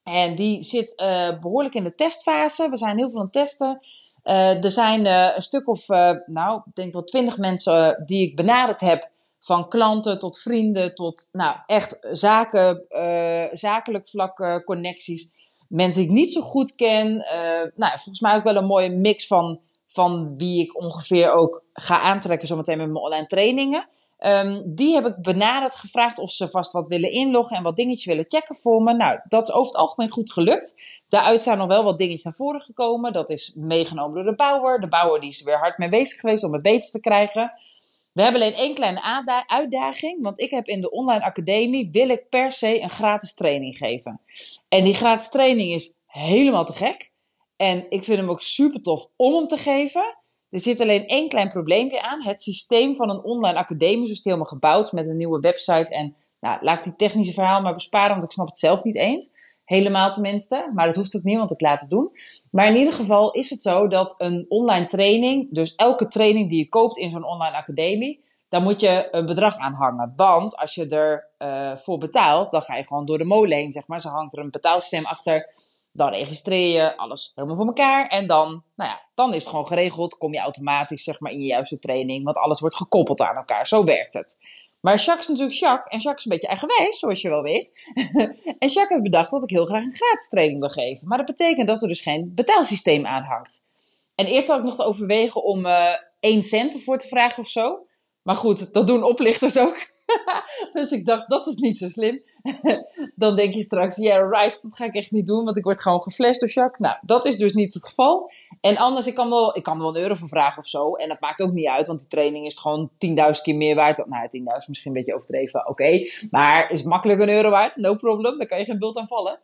En 0.04 0.34
die 0.34 0.62
zit 0.62 1.00
uh, 1.00 1.40
behoorlijk 1.40 1.74
in 1.74 1.84
de 1.84 1.94
testfase. 1.94 2.68
We 2.68 2.76
zijn 2.76 2.96
heel 2.96 3.10
veel 3.10 3.18
aan 3.18 3.24
het 3.24 3.32
testen. 3.32 3.78
er 4.62 4.70
zijn 4.70 5.06
een 5.06 5.42
stuk 5.42 5.68
of, 5.68 5.88
nou, 6.26 6.62
ik 6.64 6.74
denk 6.74 6.92
wel 6.92 7.04
twintig 7.04 7.38
mensen 7.38 8.02
die 8.06 8.28
ik 8.28 8.36
benaderd 8.36 8.80
heb. 8.80 9.12
Van 9.40 9.68
klanten 9.68 10.18
tot 10.18 10.38
vrienden 10.38 10.94
tot, 10.94 11.28
nou, 11.32 11.56
echt 11.66 11.98
zaken, 12.10 12.86
zakelijk 13.52 14.08
vlak 14.08 14.62
connecties. 14.64 15.30
Mensen 15.68 16.00
die 16.00 16.10
ik 16.10 16.16
niet 16.16 16.32
zo 16.32 16.40
goed 16.40 16.74
ken. 16.74 17.16
nou, 17.74 17.90
volgens 17.92 18.20
mij 18.20 18.34
ook 18.34 18.44
wel 18.44 18.56
een 18.56 18.66
mooie 18.66 18.90
mix 18.90 19.26
van 19.26 19.60
van 19.94 20.36
wie 20.36 20.60
ik 20.60 20.80
ongeveer 20.80 21.30
ook 21.30 21.64
ga 21.72 22.00
aantrekken 22.00 22.48
zometeen 22.48 22.78
met 22.78 22.86
mijn 22.86 23.04
online 23.04 23.26
trainingen. 23.26 23.88
Um, 24.18 24.74
die 24.74 24.94
heb 24.94 25.06
ik 25.06 25.22
benaderd 25.22 25.74
gevraagd 25.74 26.18
of 26.18 26.30
ze 26.30 26.48
vast 26.48 26.72
wat 26.72 26.88
willen 26.88 27.10
inloggen 27.10 27.56
en 27.56 27.62
wat 27.62 27.76
dingetjes 27.76 28.04
willen 28.04 28.28
checken 28.28 28.56
voor 28.56 28.82
me. 28.82 28.94
Nou, 28.94 29.20
dat 29.28 29.48
is 29.48 29.54
over 29.54 29.72
het 29.72 29.80
algemeen 29.80 30.10
goed 30.10 30.32
gelukt. 30.32 31.02
Daaruit 31.08 31.42
zijn 31.42 31.58
nog 31.58 31.66
wel 31.66 31.84
wat 31.84 31.98
dingetjes 31.98 32.24
naar 32.24 32.32
voren 32.32 32.60
gekomen. 32.60 33.12
Dat 33.12 33.30
is 33.30 33.54
meegenomen 33.56 34.14
door 34.14 34.24
de 34.24 34.36
bouwer. 34.36 34.80
De 34.80 34.88
bouwer 34.88 35.20
die 35.20 35.30
is 35.30 35.38
er 35.40 35.46
weer 35.46 35.58
hard 35.58 35.78
mee 35.78 35.88
bezig 35.88 36.20
geweest 36.20 36.44
om 36.44 36.52
het 36.52 36.62
beter 36.62 36.90
te 36.90 37.00
krijgen. 37.00 37.52
We 38.12 38.22
hebben 38.22 38.40
alleen 38.40 38.54
één 38.54 38.74
kleine 38.74 39.46
uitdaging, 39.46 40.22
want 40.22 40.40
ik 40.40 40.50
heb 40.50 40.66
in 40.66 40.80
de 40.80 40.90
online 40.90 41.24
academie 41.24 41.90
wil 41.90 42.08
ik 42.08 42.28
per 42.28 42.52
se 42.52 42.80
een 42.80 42.90
gratis 42.90 43.34
training 43.34 43.76
geven. 43.76 44.20
En 44.68 44.84
die 44.84 44.94
gratis 44.94 45.28
training 45.28 45.72
is 45.72 45.94
helemaal 46.06 46.64
te 46.64 46.72
gek. 46.72 47.12
En 47.56 47.90
ik 47.90 48.04
vind 48.04 48.18
hem 48.18 48.30
ook 48.30 48.42
super 48.42 48.82
tof 48.82 49.08
om 49.16 49.34
hem 49.34 49.46
te 49.46 49.56
geven. 49.56 50.16
Er 50.50 50.60
zit 50.60 50.80
alleen 50.80 51.06
één 51.06 51.28
klein 51.28 51.48
probleempje 51.48 52.02
aan. 52.02 52.22
Het 52.22 52.40
systeem 52.40 52.94
van 52.94 53.10
een 53.10 53.22
online 53.22 53.58
academie 53.58 54.10
is 54.10 54.24
helemaal 54.24 54.46
gebouwd 54.46 54.92
met 54.92 55.08
een 55.08 55.16
nieuwe 55.16 55.40
website. 55.40 55.94
En 55.94 56.14
nou, 56.40 56.64
laat 56.64 56.78
ik 56.78 56.84
die 56.84 56.96
technische 56.96 57.32
verhaal 57.32 57.60
maar 57.60 57.74
besparen, 57.74 58.10
want 58.10 58.24
ik 58.24 58.30
snap 58.30 58.46
het 58.46 58.58
zelf 58.58 58.84
niet 58.84 58.96
eens. 58.96 59.32
Helemaal 59.64 60.12
tenminste. 60.12 60.70
Maar 60.74 60.86
dat 60.86 60.96
hoeft 60.96 61.16
ook 61.16 61.50
ik 61.50 61.60
laat 61.60 61.80
het 61.80 61.90
doen. 61.90 62.10
Maar 62.50 62.66
in 62.68 62.76
ieder 62.76 62.92
geval 62.92 63.32
is 63.32 63.50
het 63.50 63.62
zo 63.62 63.88
dat 63.88 64.14
een 64.18 64.46
online 64.48 64.86
training, 64.86 65.48
dus 65.50 65.74
elke 65.74 66.06
training 66.06 66.48
die 66.48 66.58
je 66.58 66.68
koopt 66.68 66.96
in 66.96 67.10
zo'n 67.10 67.24
online 67.24 67.56
academie, 67.56 68.24
daar 68.48 68.62
moet 68.62 68.80
je 68.80 69.08
een 69.10 69.26
bedrag 69.26 69.56
aan 69.56 69.72
hangen. 69.72 70.12
Want 70.16 70.56
als 70.56 70.74
je 70.74 70.86
ervoor 70.86 71.28
uh, 71.38 71.76
voor 71.76 71.98
betaalt, 71.98 72.50
dan 72.50 72.62
ga 72.62 72.76
je 72.76 72.86
gewoon 72.86 73.06
door 73.06 73.18
de 73.18 73.24
molen 73.24 73.56
heen, 73.56 73.70
zeg 73.70 73.86
maar. 73.86 74.00
Ze 74.00 74.08
hangt 74.08 74.32
er 74.32 74.38
een 74.38 74.50
betaalsysteem 74.50 75.04
achter 75.04 75.52
dan 75.96 76.08
registreer 76.08 76.72
je 76.72 76.96
alles 76.96 77.32
helemaal 77.34 77.56
voor 77.56 77.66
elkaar. 77.66 78.08
En 78.08 78.26
dan, 78.26 78.64
nou 78.76 78.90
ja, 78.90 79.00
dan 79.14 79.34
is 79.34 79.40
het 79.40 79.48
gewoon 79.48 79.66
geregeld. 79.66 80.16
Kom 80.16 80.32
je 80.32 80.38
automatisch 80.38 81.04
zeg 81.04 81.20
maar, 81.20 81.32
in 81.32 81.40
je 81.40 81.46
juiste 81.46 81.78
training. 81.78 82.24
Want 82.24 82.36
alles 82.36 82.60
wordt 82.60 82.76
gekoppeld 82.76 83.20
aan 83.20 83.36
elkaar. 83.36 83.66
Zo 83.66 83.84
werkt 83.84 84.12
het. 84.12 84.38
Maar 84.80 84.96
Jacques 84.96 85.20
is 85.20 85.28
natuurlijk 85.28 85.58
Jacques. 85.58 85.92
En 85.92 85.98
Jacques 85.98 86.18
is 86.18 86.24
een 86.24 86.30
beetje 86.30 86.48
eigenwijs, 86.48 86.98
zoals 86.98 87.20
je 87.20 87.28
wel 87.28 87.42
weet. 87.42 87.92
en 88.58 88.68
Jacques 88.68 88.88
heeft 88.88 89.02
bedacht 89.02 89.30
dat 89.30 89.42
ik 89.42 89.50
heel 89.50 89.66
graag 89.66 89.84
een 89.84 89.92
gratis 89.92 90.28
training 90.28 90.60
wil 90.60 90.68
geven. 90.68 91.08
Maar 91.08 91.18
dat 91.18 91.26
betekent 91.26 91.66
dat 91.66 91.82
er 91.82 91.88
dus 91.88 92.00
geen 92.00 92.32
betaalsysteem 92.34 93.06
aan 93.06 93.22
hangt. 93.22 93.66
En 94.14 94.26
eerst 94.26 94.48
had 94.48 94.58
ik 94.58 94.64
nog 94.64 94.74
te 94.74 94.84
overwegen 94.84 95.42
om 95.42 95.66
uh, 95.66 95.92
eh, 95.92 95.98
1 96.20 96.42
cent 96.42 96.74
ervoor 96.74 96.98
te 96.98 97.06
vragen 97.06 97.42
of 97.42 97.48
zo. 97.48 97.80
Maar 98.22 98.36
goed, 98.36 98.72
dat 98.72 98.86
doen 98.86 99.02
oplichters 99.02 99.58
ook. 99.58 99.92
dus 100.72 100.92
ik 100.92 101.06
dacht, 101.06 101.28
dat 101.28 101.46
is 101.46 101.56
niet 101.56 101.78
zo 101.78 101.88
slim. 101.88 102.22
dan 103.14 103.36
denk 103.36 103.54
je 103.54 103.62
straks, 103.62 103.96
yeah 103.96 104.30
right, 104.30 104.62
dat 104.62 104.76
ga 104.76 104.84
ik 104.84 104.94
echt 104.94 105.10
niet 105.10 105.26
doen, 105.26 105.44
want 105.44 105.56
ik 105.56 105.64
word 105.64 105.82
gewoon 105.82 106.02
geflasht 106.02 106.40
door 106.40 106.48
Jacques. 106.48 106.78
Nou, 106.78 106.98
dat 107.02 107.24
is 107.24 107.36
dus 107.36 107.52
niet 107.52 107.74
het 107.74 107.86
geval. 107.86 108.30
En 108.60 108.76
anders, 108.76 109.06
ik 109.06 109.14
kan 109.14 109.28
wel, 109.28 109.56
ik 109.56 109.62
kan 109.62 109.78
wel 109.78 109.88
een 109.88 110.02
euro 110.02 110.14
voor 110.14 110.28
vragen 110.28 110.58
of 110.62 110.68
zo. 110.68 110.94
En 110.94 111.08
dat 111.08 111.20
maakt 111.20 111.40
ook 111.40 111.52
niet 111.52 111.66
uit, 111.66 111.86
want 111.86 111.98
die 111.98 112.08
training 112.08 112.46
is 112.46 112.58
gewoon 112.58 112.90
10.000 112.90 113.42
keer 113.42 113.56
meer 113.56 113.74
waard. 113.74 114.06
Nou, 114.06 114.28
10.000 114.38 114.42
misschien 114.66 114.90
een 114.90 114.92
beetje 114.92 115.14
overdreven, 115.14 115.68
oké. 115.68 116.08
Maar 116.30 116.70
is 116.70 116.82
makkelijk 116.82 117.20
een 117.20 117.28
euro 117.28 117.50
waard, 117.50 117.76
no 117.76 117.96
problem. 117.96 118.38
Daar 118.38 118.46
kan 118.46 118.58
je 118.58 118.64
geen 118.64 118.78
bult 118.78 118.96
aan 118.96 119.06
vallen. 119.06 119.38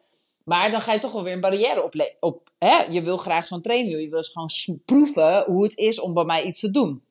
Maar 0.45 0.71
dan 0.71 0.81
ga 0.81 0.93
je 0.93 0.99
toch 0.99 1.13
wel 1.13 1.23
weer 1.23 1.33
een 1.33 1.41
barrière 1.41 1.83
op. 1.83 1.95
op 2.21 2.51
hè? 2.59 2.85
Je 2.91 3.03
wil 3.03 3.17
graag 3.17 3.47
zo'n 3.47 3.61
training, 3.61 4.03
je 4.03 4.09
wil 4.09 4.23
gewoon 4.23 4.81
proeven 4.85 5.45
hoe 5.47 5.63
het 5.63 5.77
is 5.77 6.01
om 6.01 6.15
bij 6.15 6.25
mij 6.25 6.45
iets 6.45 6.61
te 6.61 6.71
doen 6.71 7.03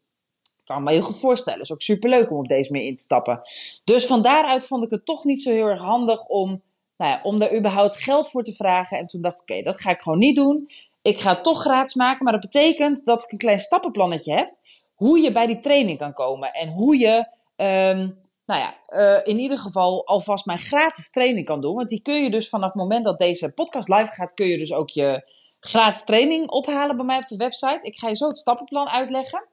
kan 0.74 0.84
me 0.84 0.92
heel 0.92 1.02
goed 1.02 1.20
voorstellen. 1.20 1.62
Is 1.62 1.72
ook 1.72 1.82
superleuk 1.82 2.32
om 2.32 2.38
op 2.38 2.48
deze 2.48 2.72
manier 2.72 2.88
in 2.88 2.96
te 2.96 3.02
stappen. 3.02 3.42
Dus 3.84 4.06
van 4.06 4.22
daaruit 4.22 4.66
vond 4.66 4.84
ik 4.84 4.90
het 4.90 5.06
toch 5.06 5.24
niet 5.24 5.42
zo 5.42 5.52
heel 5.52 5.66
erg 5.66 5.82
handig 5.82 6.26
om, 6.26 6.62
nou 6.98 7.12
ja, 7.12 7.20
om 7.24 7.40
daar 7.40 7.56
überhaupt 7.58 8.04
geld 8.04 8.30
voor 8.30 8.44
te 8.44 8.54
vragen. 8.54 8.98
En 8.98 9.08
toen 9.08 9.22
dacht 9.22 9.42
ik, 9.42 9.42
oké, 9.42 9.64
dat 9.64 9.82
ga 9.82 9.90
ik 9.90 10.02
gewoon 10.02 10.20
niet 10.20 10.36
doen. 10.36 10.68
Ik 11.02 11.20
ga 11.20 11.34
het 11.34 11.44
toch 11.44 11.62
gratis 11.62 11.94
maken, 11.94 12.24
maar 12.24 12.34
dat 12.34 12.42
betekent 12.42 13.06
dat 13.06 13.24
ik 13.24 13.32
een 13.32 13.38
klein 13.38 13.60
stappenplannetje 13.60 14.34
heb. 14.34 14.54
Hoe 14.94 15.20
je 15.20 15.32
bij 15.32 15.48
die 15.48 15.60
training 15.60 15.98
kan 15.98 16.14
komen 16.14 16.54
en 16.54 16.70
hoe 16.70 16.98
je, 16.98 17.16
um, 17.56 18.20
nou 18.46 18.62
ja, 18.62 18.76
uh, 18.90 19.20
in 19.24 19.40
ieder 19.40 19.58
geval 19.58 20.08
alvast 20.08 20.46
mijn 20.46 20.60
gratis 20.60 21.10
training 21.10 21.46
kan 21.46 21.62
doen. 21.62 21.76
Want 21.76 21.90
die 21.90 22.02
kun 22.02 22.24
je 22.24 22.32
dus 22.32 22.50
vanaf 22.50 22.68
het 22.68 22.82
moment 22.82 23.06
dat 23.06 23.18
deze 23.18 23.54
podcast 23.54 23.88
live 23.88 24.12
gaat, 24.12 24.34
kun 24.34 24.48
je 24.48 24.58
dus 24.58 24.74
ook 24.74 24.90
je 24.90 25.32
gratis 25.60 26.04
training 26.04 26.50
ophalen 26.50 26.96
bij 26.96 27.06
mij 27.06 27.18
op 27.18 27.28
de 27.28 27.36
website. 27.36 27.86
Ik 27.86 27.98
ga 27.98 28.08
je 28.08 28.16
zo 28.16 28.28
het 28.28 28.38
stappenplan 28.38 28.90
uitleggen. 28.90 29.48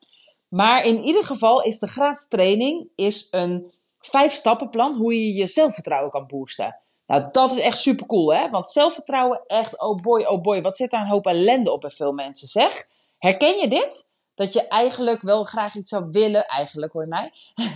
Maar 0.48 0.84
in 0.84 1.04
ieder 1.04 1.24
geval 1.24 1.62
is 1.62 1.78
de 1.78 1.86
gratis 1.86 2.28
training 2.28 2.88
is 2.94 3.28
een 3.30 3.72
vijf 3.98 4.32
stappenplan 4.32 4.94
hoe 4.94 5.14
je 5.14 5.34
je 5.34 5.46
zelfvertrouwen 5.46 6.10
kan 6.10 6.26
boosten. 6.26 6.76
Nou, 7.06 7.28
dat 7.32 7.50
is 7.50 7.58
echt 7.58 7.78
super 7.78 8.06
cool, 8.06 8.34
hè? 8.34 8.50
Want 8.50 8.68
zelfvertrouwen, 8.68 9.42
echt, 9.46 9.80
oh 9.80 10.00
boy, 10.00 10.22
oh 10.22 10.40
boy, 10.40 10.62
wat 10.62 10.76
zit 10.76 10.90
daar 10.90 11.00
een 11.00 11.08
hoop 11.08 11.26
ellende 11.26 11.72
op 11.72 11.80
bij 11.80 11.90
veel 11.90 12.12
mensen, 12.12 12.48
zeg. 12.48 12.86
Herken 13.18 13.58
je 13.58 13.68
dit? 13.68 14.08
Dat 14.34 14.52
je 14.52 14.68
eigenlijk 14.68 15.22
wel 15.22 15.44
graag 15.44 15.74
iets 15.74 15.88
zou 15.88 16.06
willen, 16.08 16.46
eigenlijk 16.46 16.92
hoor 16.92 17.02
je 17.02 17.08
mij. 17.08 17.32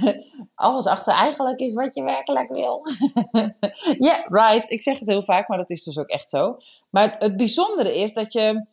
Alles 0.55 0.87
achter 0.87 1.15
eigenlijk 1.15 1.61
is 1.61 1.75
wat 1.75 1.95
je 1.95 2.03
werkelijk 2.03 2.49
wil. 2.49 2.83
Ja, 3.31 3.55
yeah, 3.99 4.27
right. 4.29 4.71
Ik 4.71 4.83
zeg 4.83 4.99
het 4.99 5.09
heel 5.09 5.23
vaak, 5.23 5.49
maar 5.49 5.59
dat 5.59 5.71
is 5.71 5.83
dus 5.83 5.99
ook 5.99 6.09
echt 6.09 6.29
zo. 6.29 6.57
Maar 6.91 7.17
het 7.19 7.37
bijzondere 7.37 7.99
is 7.99 8.13
dat 8.13 8.33
je 8.33 8.67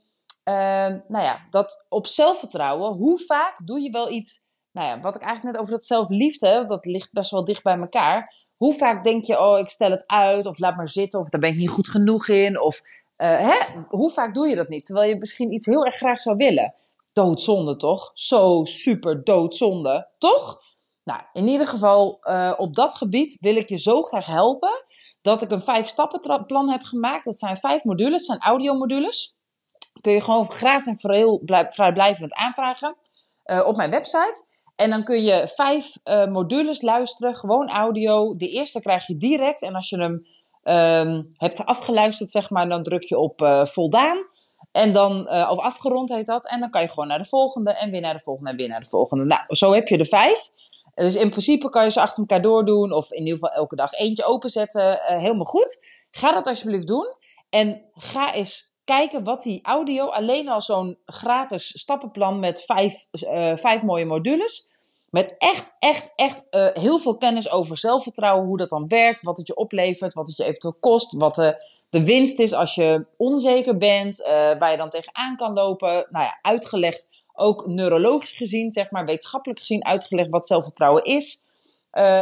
nou 1.07 1.23
ja, 1.23 1.41
dat 1.49 1.85
op 1.89 2.07
zelfvertrouwen, 2.07 2.93
hoe 2.93 3.19
vaak 3.19 3.65
doe 3.65 3.81
je 3.81 3.91
wel 3.91 4.11
iets, 4.11 4.45
nou 4.71 4.87
ja, 4.87 4.99
wat 4.99 5.15
ik 5.15 5.21
eigenlijk 5.21 5.53
net 5.53 5.61
over 5.61 5.73
dat 5.73 5.85
zelfliefde, 5.85 6.65
dat 6.65 6.85
ligt 6.85 7.11
best 7.11 7.31
wel 7.31 7.45
dicht 7.45 7.63
bij 7.63 7.77
elkaar. 7.77 8.33
Hoe 8.55 8.73
vaak 8.73 9.03
denk 9.03 9.23
je, 9.23 9.39
oh, 9.39 9.59
ik 9.59 9.69
stel 9.69 9.91
het 9.91 10.03
uit, 10.07 10.45
of 10.45 10.59
laat 10.59 10.75
maar 10.75 10.89
zitten, 10.89 11.19
of 11.19 11.29
daar 11.29 11.41
ben 11.41 11.49
ik 11.49 11.57
niet 11.57 11.69
goed 11.69 11.89
genoeg 11.89 12.27
in, 12.27 12.61
of 12.61 12.81
uh, 13.17 13.37
hè? 13.39 13.81
hoe 13.87 14.11
vaak 14.11 14.33
doe 14.33 14.47
je 14.47 14.55
dat 14.55 14.67
niet? 14.67 14.85
Terwijl 14.85 15.09
je 15.09 15.17
misschien 15.17 15.53
iets 15.53 15.65
heel 15.65 15.85
erg 15.85 15.95
graag 15.95 16.21
zou 16.21 16.35
willen. 16.35 16.73
Doodzonde, 17.13 17.75
toch? 17.75 18.11
Zo 18.13 18.65
super 18.65 19.23
doodzonde, 19.23 20.07
toch? 20.17 20.61
Nou, 21.03 21.21
in 21.33 21.47
ieder 21.47 21.67
geval, 21.67 22.19
uh, 22.23 22.53
op 22.57 22.75
dat 22.75 22.95
gebied 22.95 23.37
wil 23.39 23.55
ik 23.55 23.69
je 23.69 23.77
zo 23.77 24.01
graag 24.01 24.25
helpen 24.25 24.83
dat 25.21 25.41
ik 25.41 25.51
een 25.51 25.61
vijf 25.61 25.87
stappen 25.87 26.45
plan 26.45 26.69
heb 26.69 26.83
gemaakt. 26.83 27.25
Dat 27.25 27.39
zijn 27.39 27.57
vijf 27.57 27.83
modules, 27.83 28.25
zijn 28.25 28.39
audiomodules 28.39 29.36
kun 30.01 30.11
je 30.11 30.21
gewoon 30.21 30.51
gratis 30.51 30.85
en 30.85 30.99
vrijblijvend 31.69 32.33
aanvragen 32.33 32.95
uh, 33.45 33.67
op 33.67 33.75
mijn 33.75 33.91
website. 33.91 34.45
En 34.75 34.89
dan 34.89 35.03
kun 35.03 35.23
je 35.23 35.47
vijf 35.47 35.97
uh, 36.03 36.25
modules 36.25 36.81
luisteren, 36.81 37.35
gewoon 37.35 37.69
audio. 37.69 38.35
De 38.35 38.49
eerste 38.49 38.81
krijg 38.81 39.07
je 39.07 39.17
direct. 39.17 39.61
En 39.61 39.75
als 39.75 39.89
je 39.89 39.97
hem 39.97 40.21
um, 41.07 41.33
hebt 41.37 41.65
afgeluisterd, 41.65 42.31
zeg 42.31 42.49
maar, 42.49 42.69
dan 42.69 42.83
druk 42.83 43.03
je 43.03 43.17
op 43.17 43.41
uh, 43.41 43.65
voldaan. 43.65 44.17
En 44.71 44.93
dan, 44.93 45.29
of 45.29 45.59
afgerond 45.59 46.09
heet 46.09 46.25
dat. 46.25 46.47
En 46.49 46.59
dan 46.59 46.69
kan 46.69 46.81
je 46.81 46.87
gewoon 46.87 47.07
naar 47.07 47.17
de 47.17 47.25
volgende 47.25 47.71
en 47.71 47.91
weer 47.91 48.01
naar 48.01 48.13
de 48.13 48.19
volgende 48.23 48.49
en 48.49 48.57
weer 48.57 48.69
naar 48.69 48.79
de 48.79 48.89
volgende. 48.89 49.25
Nou, 49.25 49.41
zo 49.47 49.73
heb 49.73 49.87
je 49.87 49.97
de 49.97 50.05
vijf. 50.05 50.49
Dus 50.95 51.15
in 51.15 51.29
principe 51.29 51.69
kan 51.69 51.83
je 51.83 51.91
ze 51.91 52.01
achter 52.01 52.19
elkaar 52.19 52.41
doordoen. 52.41 52.91
Of 52.91 53.11
in 53.11 53.19
ieder 53.19 53.33
geval 53.33 53.55
elke 53.55 53.75
dag 53.75 53.91
eentje 53.93 54.25
openzetten. 54.25 54.99
helemaal 55.03 55.45
goed. 55.45 55.85
Ga 56.11 56.33
dat 56.33 56.47
alsjeblieft 56.47 56.87
doen. 56.87 57.15
En 57.49 57.81
ga 57.93 58.33
eens 58.33 58.76
kijken 58.87 59.23
wat 59.23 59.41
die 59.41 59.59
audio, 59.63 60.05
alleen 60.05 60.49
al 60.49 60.61
zo'n 60.61 60.97
gratis 61.05 61.79
stappenplan 61.79 62.39
met 62.39 62.63
vijf, 62.65 63.07
uh, 63.11 63.55
vijf 63.55 63.81
mooie 63.81 64.05
modules. 64.05 64.75
Met 65.09 65.35
echt, 65.37 65.71
echt, 65.79 66.11
echt 66.15 66.43
uh, 66.51 66.67
heel 66.73 66.99
veel 66.99 67.17
kennis 67.17 67.51
over 67.51 67.77
zelfvertrouwen, 67.77 68.47
hoe 68.47 68.57
dat 68.57 68.69
dan 68.69 68.87
werkt, 68.87 69.21
wat 69.21 69.37
het 69.37 69.47
je 69.47 69.55
oplevert, 69.55 70.13
wat 70.13 70.27
het 70.27 70.37
je 70.37 70.43
eventueel 70.43 70.77
kost, 70.79 71.13
wat 71.13 71.35
de, 71.35 71.55
de 71.89 72.03
winst 72.03 72.39
is 72.39 72.53
als 72.53 72.75
je 72.75 73.05
onzeker 73.17 73.77
bent, 73.77 74.19
uh, 74.19 74.27
waar 74.27 74.71
je 74.71 74.77
dan 74.77 74.89
tegenaan 74.89 75.35
kan 75.35 75.53
lopen. 75.53 76.07
Nou 76.09 76.25
ja, 76.25 76.39
uitgelegd, 76.41 77.23
ook 77.33 77.65
neurologisch 77.65 78.33
gezien, 78.33 78.71
zeg 78.71 78.91
maar, 78.91 79.05
wetenschappelijk 79.05 79.59
gezien, 79.59 79.85
uitgelegd 79.85 80.29
wat 80.29 80.47
zelfvertrouwen 80.47 81.03
is. 81.03 81.45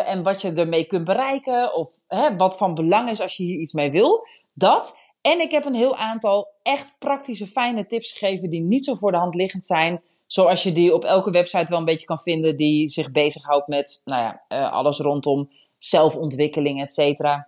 En 0.06 0.24
wat 0.24 0.42
je 0.42 0.54
ermee 0.54 0.86
kunt 0.86 1.06
bereiken, 1.06 1.74
of 1.74 1.90
hè, 2.08 2.36
wat 2.36 2.58
van 2.58 2.74
belang 2.74 3.10
is 3.10 3.22
als 3.22 3.38
je 3.38 3.44
hier 3.44 3.60
iets 3.60 3.74
mee 3.74 3.92
wil. 3.92 4.28
Dat. 4.54 4.98
En 5.26 5.40
ik 5.40 5.52
heb 5.52 5.66
een 5.66 5.76
heel 5.76 5.96
aantal 5.96 6.48
echt 6.64 6.96
praktische, 7.00 7.48
fijne 7.48 7.86
tips 7.86 8.12
gegeven 8.12 8.50
die 8.50 8.62
niet 8.62 8.86
zo 8.86 8.96
voor 8.96 9.12
de 9.12 9.18
hand 9.18 9.36
liggend 9.36 9.66
zijn. 9.66 10.02
Zoals 10.26 10.64
je 10.64 10.72
die 10.72 10.94
op 10.94 11.04
elke 11.04 11.32
website 11.32 11.70
wel 11.70 11.80
een 11.80 11.86
beetje 11.86 12.06
kan 12.06 12.20
vinden 12.20 12.58
die 12.58 12.90
zich 12.90 13.12
bezighoudt 13.12 13.68
met 13.68 14.02
nou 14.04 14.22
ja, 14.22 14.46
uh, 14.50 14.72
alles 14.72 15.00
rondom 15.00 15.50
zelfontwikkeling, 15.78 16.82
et 16.82 16.94
cetera. 16.94 17.48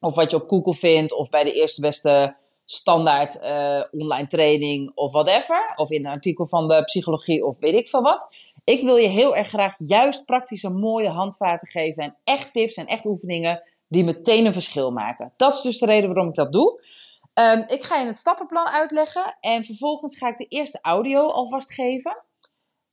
Of 0.00 0.14
wat 0.14 0.30
je 0.30 0.36
op 0.36 0.48
Google 0.48 0.74
vindt, 0.74 1.12
of 1.12 1.28
bij 1.28 1.44
de 1.44 1.52
eerste 1.52 1.80
beste 1.80 2.36
standaard 2.64 3.42
uh, 3.42 3.82
online 3.90 4.26
training 4.26 4.92
of 4.94 5.12
whatever. 5.12 5.72
Of 5.76 5.90
in 5.90 6.06
een 6.06 6.12
artikel 6.12 6.46
van 6.46 6.68
de 6.68 6.84
psychologie 6.84 7.44
of 7.44 7.58
weet 7.58 7.74
ik 7.74 7.88
veel 7.88 8.02
wat. 8.02 8.28
Ik 8.64 8.82
wil 8.82 8.96
je 8.96 9.08
heel 9.08 9.36
erg 9.36 9.48
graag 9.48 9.74
juist 9.78 10.24
praktische 10.24 10.70
mooie 10.70 11.08
handvaten 11.08 11.68
geven 11.68 12.02
en 12.02 12.16
echt 12.24 12.52
tips 12.52 12.74
en 12.74 12.86
echt 12.86 13.04
oefeningen 13.04 13.62
die 13.88 14.04
meteen 14.04 14.46
een 14.46 14.52
verschil 14.52 14.90
maken. 14.90 15.32
Dat 15.36 15.54
is 15.54 15.60
dus 15.60 15.78
de 15.78 15.86
reden 15.86 16.08
waarom 16.08 16.28
ik 16.28 16.34
dat 16.34 16.52
doe. 16.52 16.80
Um, 17.34 17.64
ik 17.68 17.82
ga 17.82 17.96
je 17.96 18.06
het 18.06 18.16
stappenplan 18.16 18.66
uitleggen 18.66 19.36
en 19.40 19.64
vervolgens 19.64 20.18
ga 20.18 20.28
ik 20.28 20.36
de 20.36 20.44
eerste 20.44 20.78
audio 20.82 21.26
alvast 21.26 21.72
geven. 21.72 22.24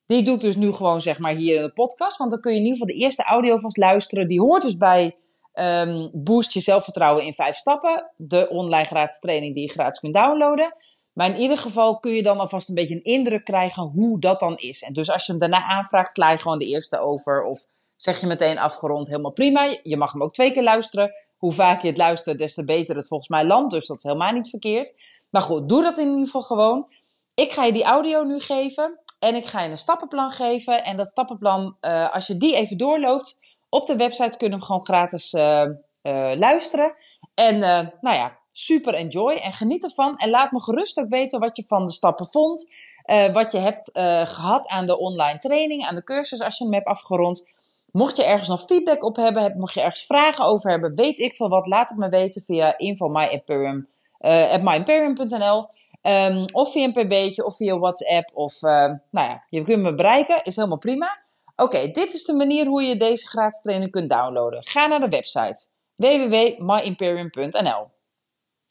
Die 0.06 0.24
doe 0.24 0.36
ik 0.36 0.42
dus 0.42 0.56
nu 0.56 0.72
gewoon 0.72 1.02
zeg 1.02 1.20
maar 1.20 1.34
hier 1.34 1.56
in 1.56 1.62
de 1.62 1.74
podcast, 1.74 2.18
want 2.18 2.32
dan 2.32 2.40
kun 2.40 2.52
je 2.52 2.58
in 2.58 2.64
ieder 2.64 2.80
geval 2.80 2.96
de 2.96 3.02
eerste 3.04 3.24
audio 3.24 3.58
vast 3.58 3.78
luisteren. 3.78 4.28
Die 4.28 4.42
hoort 4.42 4.64
dus 4.64 4.78
bij 4.78 5.18
um, 5.54 6.10
Boost 6.14 6.54
je 6.54 6.60
zelfvertrouwen 6.60 7.26
in 7.26 7.34
vijf 7.34 7.56
stappen, 7.56 8.12
de 8.18 8.50
online 8.50 8.86
gratis 8.86 9.20
training 9.20 9.54
die 9.54 9.64
je 9.64 9.72
gratis 9.72 10.00
kunt 10.00 10.14
downloaden. 10.14 10.76
Maar 11.14 11.30
in 11.30 11.40
ieder 11.40 11.58
geval 11.58 12.00
kun 12.00 12.12
je 12.12 12.24
dan 12.24 12.40
alvast 12.40 12.70
een 12.70 12.76
beetje 12.76 12.96
een 12.96 13.04
indruk 13.04 13.44
krijgen 13.44 13.84
hoe 13.84 14.20
dat 14.20 14.40
dan 14.40 14.58
is. 14.58 14.82
En 14.82 14.94
dus 14.94 15.12
als 15.12 15.26
je 15.26 15.32
hem 15.32 15.42
daarna 15.42 15.64
aanvraagt, 15.64 16.12
sla 16.12 16.32
je 16.32 16.38
gewoon 16.38 16.58
de 16.58 16.66
eerste 16.66 17.00
over. 17.00 17.44
Of 17.44 17.66
zeg 17.96 18.22
je 18.22 18.28
meteen 18.28 18.58
afgerond, 18.58 19.08
helemaal 19.08 19.32
prima. 19.32 19.76
Je 19.84 19.98
mag 19.98 20.12
hem 20.12 20.24
ook 20.24 20.34
twee 20.34 20.52
keer 20.52 20.64
luisteren. 20.64 21.12
Hoe 21.38 21.52
vaak 21.52 21.82
je 21.82 21.88
het 21.88 21.98
luistert, 21.98 22.38
des 22.38 22.54
te 22.54 22.66
beter 22.66 22.96
het 22.96 23.08
volgens 23.08 23.30
mij 23.30 23.46
landt. 23.46 23.74
Dus 23.74 23.88
dat 23.88 23.98
is 23.98 24.04
helemaal 24.04 24.32
niet 24.32 24.50
verkeerd. 24.50 25.04
Maar 25.32 25.42
goed, 25.42 25.70
doe 25.70 25.82
dat 25.82 25.98
in 25.98 26.08
ieder 26.08 26.26
geval 26.26 26.42
gewoon. 26.42 26.90
Ik 27.34 27.52
ga 27.52 27.64
je 27.64 27.74
die 27.74 27.84
audio 27.84 28.24
nu 28.24 28.40
geven. 28.40 29.00
En 29.20 29.36
ik 29.36 29.46
ga 29.46 29.62
je 29.62 29.70
een 29.70 29.78
stappenplan 29.78 30.30
geven. 30.30 30.84
En 30.84 30.98
dat 30.98 31.08
stappenplan, 31.08 31.78
uh, 31.82 32.14
als 32.14 32.28
je 32.28 32.38
die 32.38 32.56
even 32.56 32.78
doorloopt, 32.78 33.40
op 33.70 33.86
de 33.86 33.96
website 33.96 34.38
kun 34.38 34.48
je 34.48 34.54
hem 34.54 34.64
gewoon 34.64 34.86
gratis 34.86 35.34
uh, 35.34 35.62
uh, 36.04 36.32
luisteren. 36.36 36.94
En 37.34 37.60
nou 38.02 38.16
ja, 38.16 38.38
super 38.54 38.94
enjoy 38.94 39.34
en 39.34 39.54
geniet 39.54 39.84
ervan. 39.84 40.18
En 40.18 40.30
laat 40.30 40.52
me 40.52 40.62
gerust 40.62 41.00
ook 41.00 41.10
weten 41.10 41.40
wat 41.40 41.58
je 41.58 41.64
van 41.68 41.86
de 41.86 41.92
stappen 41.92 42.28
vond. 42.30 42.74
Uh, 43.06 43.34
wat 43.34 43.52
je 43.52 43.58
hebt 43.58 43.90
uh, 43.94 44.26
gehad 44.26 44.68
aan 44.68 44.86
de 44.86 44.98
online 44.98 45.38
training, 45.38 45.86
aan 45.86 45.96
de 45.96 46.04
cursus 46.04 46.42
als 46.42 46.58
je 46.58 46.64
hem 46.64 46.74
hebt 46.74 46.88
afgerond. 46.88 47.48
Mocht 47.92 48.18
je 48.18 48.24
ergens 48.24 48.48
nog 48.48 48.66
feedback 48.66 49.04
op 49.04 49.16
hebben, 49.16 49.58
mocht 49.58 49.74
je 49.74 49.82
ergens 49.82 50.06
vragen 50.06 50.46
over 50.46 50.70
hebben, 50.70 50.96
weet 50.96 51.20
ik 51.20 51.36
veel 51.36 51.50
wat, 51.50 51.68
laat 51.68 51.90
het 51.90 51.98
me 51.98 52.10
weten 52.10 52.42
via 52.42 52.78
info@myimperium, 52.78 53.88
uh, 54.20 54.64
myimperium.nl 54.64 55.68
um, 56.02 56.46
of 56.52 56.72
via 56.72 56.84
een 56.84 56.92
pb'tje 56.92 57.46
of 57.46 57.56
via 57.56 57.80
WhatsApp 57.80 58.32
of 58.34 58.62
nou 58.62 59.00
ja, 59.12 59.44
je 59.50 59.62
kunt 59.62 59.82
me 59.82 59.96
bereiken, 59.96 60.44
is 60.44 60.56
helemaal 60.56 60.78
prima. 60.78 61.18
Oké, 61.56 61.92
dit 61.92 62.14
is 62.14 62.24
de 62.24 62.34
manier 62.34 62.66
hoe 62.66 62.84
je 62.84 62.96
deze 62.96 63.28
gratis 63.28 63.62
training 63.62 63.92
kunt 63.92 64.10
downloaden. 64.10 64.66
Ga 64.66 64.88
naar 64.88 65.00
de 65.00 65.10
website 65.10 65.68
www.myimperium.nl 65.96 67.93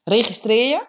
Registreer 0.05 0.69
je. 0.69 0.87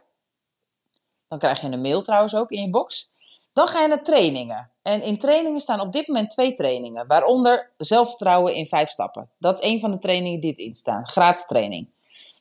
Dan 1.27 1.39
krijg 1.39 1.61
je 1.61 1.67
een 1.67 1.81
mail 1.81 2.01
trouwens 2.01 2.35
ook 2.35 2.49
in 2.49 2.61
je 2.61 2.69
box. 2.69 3.11
Dan 3.53 3.67
ga 3.67 3.81
je 3.81 3.87
naar 3.87 4.03
trainingen. 4.03 4.71
En 4.81 5.01
in 5.01 5.17
trainingen 5.17 5.59
staan 5.59 5.79
op 5.79 5.91
dit 5.91 6.07
moment 6.07 6.31
twee 6.31 6.53
trainingen, 6.53 7.07
waaronder 7.07 7.71
zelfvertrouwen 7.77 8.55
in 8.55 8.65
vijf 8.65 8.89
stappen. 8.89 9.29
Dat 9.37 9.61
is 9.61 9.69
een 9.69 9.79
van 9.79 9.91
de 9.91 9.97
trainingen 9.99 10.39
die 10.39 10.53
erin 10.53 10.75
staan, 10.75 11.07
gratis 11.07 11.45
training. 11.45 11.89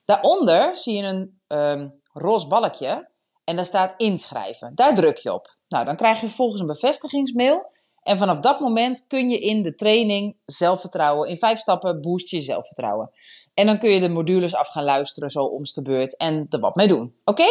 Daaronder 0.04 0.76
zie 0.76 0.94
je 0.94 1.02
een 1.02 1.40
um, 1.46 2.00
roze 2.12 2.46
balkje 2.46 3.08
en 3.44 3.56
daar 3.56 3.66
staat 3.66 3.94
inschrijven. 3.96 4.74
Daar 4.74 4.94
druk 4.94 5.16
je 5.16 5.32
op. 5.32 5.56
Nou, 5.68 5.84
dan 5.84 5.96
krijg 5.96 6.20
je 6.20 6.26
vervolgens 6.26 6.60
een 6.60 6.66
bevestigingsmail. 6.66 7.70
En 8.02 8.18
vanaf 8.18 8.38
dat 8.38 8.60
moment 8.60 9.06
kun 9.06 9.30
je 9.30 9.38
in 9.38 9.62
de 9.62 9.74
training 9.74 10.36
zelfvertrouwen, 10.44 11.28
in 11.28 11.36
vijf 11.36 11.58
stappen 11.58 12.00
boost 12.00 12.30
je 12.30 12.40
zelfvertrouwen. 12.40 13.10
En 13.54 13.66
dan 13.66 13.78
kun 13.78 13.90
je 13.90 14.00
de 14.00 14.08
modules 14.08 14.54
af 14.54 14.68
gaan 14.68 14.84
luisteren, 14.84 15.30
zo 15.30 15.44
omste 15.44 15.82
de 15.82 15.90
beurt, 15.90 16.16
en 16.16 16.46
er 16.50 16.60
wat 16.60 16.74
mee 16.74 16.88
doen. 16.88 17.16
Oké? 17.24 17.46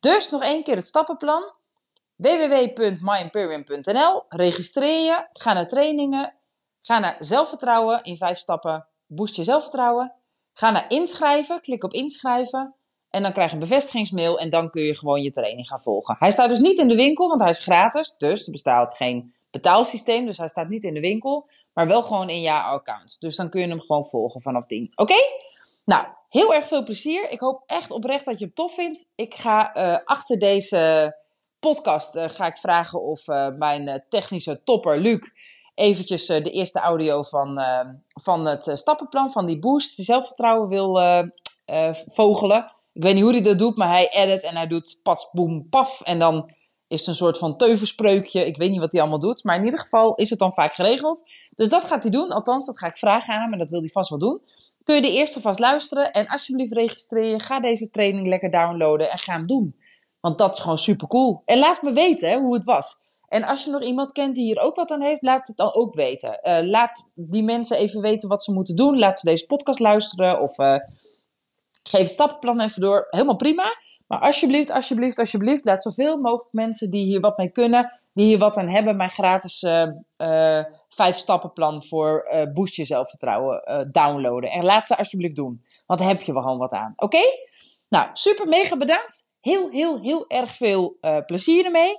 Dus 0.00 0.30
nog 0.30 0.42
één 0.42 0.62
keer 0.62 0.76
het 0.76 0.86
stappenplan. 0.86 1.56
www.myimperium.nl 2.16 4.24
Registreer 4.28 5.04
je, 5.04 5.28
ga 5.32 5.52
naar 5.52 5.68
trainingen, 5.68 6.34
ga 6.82 6.98
naar 6.98 7.16
zelfvertrouwen 7.18 8.02
in 8.02 8.16
vijf 8.16 8.38
stappen, 8.38 8.88
boost 9.06 9.36
je 9.36 9.44
zelfvertrouwen. 9.44 10.14
Ga 10.52 10.70
naar 10.70 10.84
inschrijven, 10.88 11.60
klik 11.60 11.84
op 11.84 11.92
inschrijven. 11.92 12.76
En 13.16 13.22
dan 13.22 13.32
krijg 13.32 13.48
je 13.48 13.56
een 13.56 13.62
bevestigingsmail 13.62 14.38
en 14.38 14.50
dan 14.50 14.70
kun 14.70 14.82
je 14.82 14.96
gewoon 14.96 15.22
je 15.22 15.30
training 15.30 15.68
gaan 15.68 15.80
volgen. 15.80 16.16
Hij 16.18 16.30
staat 16.30 16.48
dus 16.48 16.58
niet 16.58 16.78
in 16.78 16.88
de 16.88 16.94
winkel, 16.94 17.28
want 17.28 17.40
hij 17.40 17.50
is 17.50 17.60
gratis. 17.60 18.14
Dus 18.18 18.46
er 18.46 18.52
bestaat 18.52 18.96
geen 18.96 19.30
betaalsysteem, 19.50 20.26
dus 20.26 20.38
hij 20.38 20.48
staat 20.48 20.68
niet 20.68 20.84
in 20.84 20.94
de 20.94 21.00
winkel. 21.00 21.46
Maar 21.72 21.86
wel 21.86 22.02
gewoon 22.02 22.28
in 22.28 22.40
jouw 22.40 22.62
account. 22.62 23.16
Dus 23.20 23.36
dan 23.36 23.50
kun 23.50 23.60
je 23.60 23.68
hem 23.68 23.80
gewoon 23.80 24.04
volgen 24.04 24.40
vanaf 24.40 24.66
10. 24.66 24.92
Oké? 24.94 25.14
Nou, 25.84 26.06
heel 26.28 26.54
erg 26.54 26.66
veel 26.66 26.82
plezier. 26.84 27.30
Ik 27.30 27.40
hoop 27.40 27.62
echt 27.66 27.90
oprecht 27.90 28.24
dat 28.24 28.38
je 28.38 28.44
het 28.44 28.54
tof 28.54 28.74
vindt. 28.74 29.12
Ik 29.14 29.34
ga 29.34 29.76
uh, 29.76 29.98
achter 30.04 30.38
deze 30.38 31.14
podcast 31.58 32.16
uh, 32.16 32.24
ga 32.28 32.46
ik 32.46 32.56
vragen 32.56 33.02
of 33.02 33.28
uh, 33.28 33.48
mijn 33.48 34.04
technische 34.08 34.62
topper 34.64 35.00
Luc 35.00 35.30
eventjes 35.74 36.26
de 36.26 36.50
eerste 36.50 36.78
audio 36.78 37.22
van, 37.22 37.60
van 38.08 38.46
het 38.46 38.70
stappenplan, 38.72 39.30
van 39.30 39.46
die 39.46 39.58
boost, 39.58 39.94
zelfvertrouwen 39.94 40.68
wil 40.68 41.00
vogelen. 42.06 42.66
Ik 42.96 43.02
weet 43.02 43.14
niet 43.14 43.22
hoe 43.22 43.32
hij 43.32 43.42
dat 43.42 43.58
doet, 43.58 43.76
maar 43.76 43.88
hij 43.88 44.08
edit 44.08 44.42
en 44.42 44.56
hij 44.56 44.66
doet 44.66 45.00
pats, 45.02 45.28
boem, 45.32 45.68
paf. 45.68 46.00
En 46.02 46.18
dan 46.18 46.50
is 46.88 46.98
het 46.98 47.08
een 47.08 47.14
soort 47.14 47.38
van 47.38 47.56
teuvelspreukje. 47.56 48.46
Ik 48.46 48.56
weet 48.56 48.70
niet 48.70 48.80
wat 48.80 48.92
hij 48.92 49.00
allemaal 49.00 49.18
doet, 49.18 49.44
maar 49.44 49.56
in 49.56 49.64
ieder 49.64 49.80
geval 49.80 50.14
is 50.14 50.30
het 50.30 50.38
dan 50.38 50.52
vaak 50.52 50.74
geregeld. 50.74 51.24
Dus 51.54 51.68
dat 51.68 51.84
gaat 51.84 52.02
hij 52.02 52.12
doen. 52.12 52.30
Althans, 52.30 52.66
dat 52.66 52.78
ga 52.78 52.86
ik 52.86 52.96
vragen 52.96 53.34
aan 53.34 53.40
hem 53.40 53.52
en 53.52 53.58
dat 53.58 53.70
wil 53.70 53.80
hij 53.80 53.88
vast 53.88 54.10
wel 54.10 54.18
doen. 54.18 54.40
Kun 54.84 54.94
je 54.94 55.00
de 55.00 55.12
eerste 55.12 55.40
vast 55.40 55.58
luisteren 55.58 56.12
en 56.12 56.26
alsjeblieft 56.26 56.72
registreren. 56.72 57.40
Ga 57.40 57.60
deze 57.60 57.90
training 57.90 58.26
lekker 58.26 58.50
downloaden 58.50 59.10
en 59.10 59.18
ga 59.18 59.32
hem 59.32 59.46
doen. 59.46 59.76
Want 60.20 60.38
dat 60.38 60.54
is 60.54 60.60
gewoon 60.60 60.78
super 60.78 61.08
cool. 61.08 61.42
En 61.44 61.58
laat 61.58 61.82
me 61.82 61.92
weten 61.92 62.28
hè, 62.28 62.38
hoe 62.38 62.54
het 62.54 62.64
was. 62.64 63.04
En 63.28 63.44
als 63.44 63.64
je 63.64 63.70
nog 63.70 63.82
iemand 63.82 64.12
kent 64.12 64.34
die 64.34 64.44
hier 64.44 64.60
ook 64.60 64.74
wat 64.74 64.90
aan 64.90 65.02
heeft, 65.02 65.22
laat 65.22 65.46
het 65.46 65.56
dan 65.56 65.74
ook 65.74 65.94
weten. 65.94 66.40
Uh, 66.42 66.58
laat 66.62 67.10
die 67.14 67.42
mensen 67.42 67.76
even 67.76 68.00
weten 68.00 68.28
wat 68.28 68.44
ze 68.44 68.52
moeten 68.52 68.76
doen. 68.76 68.98
Laat 68.98 69.18
ze 69.18 69.26
deze 69.26 69.46
podcast 69.46 69.78
luisteren 69.78 70.40
of... 70.40 70.58
Uh, 70.58 70.76
Geef 71.88 72.00
het 72.00 72.10
stappenplan 72.10 72.60
even 72.60 72.80
door. 72.80 73.06
Helemaal 73.10 73.36
prima. 73.36 73.76
Maar 74.06 74.18
alsjeblieft, 74.18 74.70
alsjeblieft, 74.70 75.18
alsjeblieft, 75.18 75.64
laat 75.64 75.82
zoveel 75.82 76.16
mogelijk 76.16 76.52
mensen 76.52 76.90
die 76.90 77.04
hier 77.04 77.20
wat 77.20 77.36
mee 77.36 77.50
kunnen, 77.50 77.96
die 78.12 78.26
hier 78.26 78.38
wat 78.38 78.56
aan 78.56 78.68
hebben, 78.68 78.96
mijn 78.96 79.10
gratis 79.10 79.62
uh, 79.62 79.86
uh, 80.16 80.64
vijf 80.88 81.16
stappenplan 81.16 81.84
voor 81.84 82.28
uh, 82.32 82.52
boost 82.52 82.74
je 82.74 82.84
zelfvertrouwen 82.84 83.88
downloaden. 83.92 84.50
En 84.50 84.64
laat 84.64 84.86
ze 84.86 84.96
alsjeblieft 84.96 85.36
doen. 85.36 85.62
Want 85.86 86.00
daar 86.00 86.08
heb 86.08 86.22
je 86.22 86.32
wel 86.32 86.42
gewoon 86.42 86.58
wat 86.58 86.72
aan. 86.72 86.92
Oké? 86.96 87.22
Nou, 87.88 88.10
super 88.12 88.48
mega 88.48 88.76
bedankt. 88.76 89.30
Heel, 89.40 89.70
heel, 89.70 90.00
heel 90.00 90.24
erg 90.28 90.50
veel 90.50 90.96
plezier 91.26 91.64
ermee. 91.64 91.98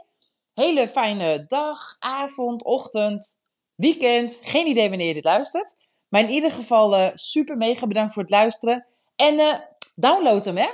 Hele 0.54 0.88
fijne 0.88 1.44
dag, 1.46 1.96
avond, 2.00 2.64
ochtend, 2.64 3.42
weekend. 3.76 4.40
Geen 4.44 4.68
idee 4.68 4.90
wanneer 4.90 5.08
je 5.08 5.14
dit 5.14 5.24
luistert. 5.24 5.76
Maar 6.10 6.22
in 6.22 6.30
ieder 6.30 6.52
geval 6.52 7.12
super 7.14 7.58
mega 7.58 7.88
bedankt 7.88 8.14
voor 8.14 8.22
het 8.22 8.32
luisteren. 8.32 8.86
En 9.16 9.62
Download 10.00 10.46
hem, 10.46 10.58
hè? 10.58 10.68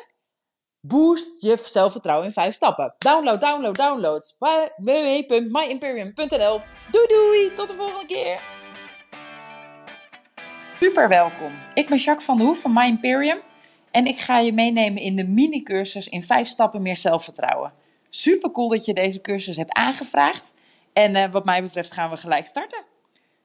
Boost 0.79 1.41
je 1.41 1.57
zelfvertrouwen 1.61 2.25
in 2.27 2.33
vijf 2.33 2.53
stappen. 2.53 2.95
Download, 2.97 3.41
download, 3.41 3.75
download. 3.75 4.35
www.myimperium.nl 4.77 6.61
Doei 6.91 7.07
doei, 7.07 7.53
tot 7.53 7.69
de 7.69 7.73
volgende 7.75 8.05
keer. 8.05 8.41
Super 10.79 11.09
welkom. 11.09 11.51
Ik 11.73 11.89
ben 11.89 11.97
Jacques 11.97 12.25
van 12.25 12.37
der 12.37 12.45
Hoef 12.45 12.61
van 12.61 12.73
My 12.73 12.85
Imperium. 12.85 13.39
En 13.91 14.05
ik 14.05 14.19
ga 14.19 14.39
je 14.39 14.53
meenemen 14.53 15.01
in 15.01 15.15
de 15.15 15.23
mini-cursus 15.23 16.07
in 16.07 16.23
vijf 16.23 16.47
stappen 16.47 16.81
meer 16.81 16.97
zelfvertrouwen. 16.97 17.73
Super 18.09 18.51
cool 18.51 18.67
dat 18.67 18.85
je 18.85 18.93
deze 18.93 19.21
cursus 19.21 19.57
hebt 19.57 19.73
aangevraagd. 19.73 20.55
En 20.93 21.15
uh, 21.15 21.31
wat 21.31 21.45
mij 21.45 21.61
betreft 21.61 21.91
gaan 21.91 22.09
we 22.09 22.17
gelijk 22.17 22.47
starten. 22.47 22.83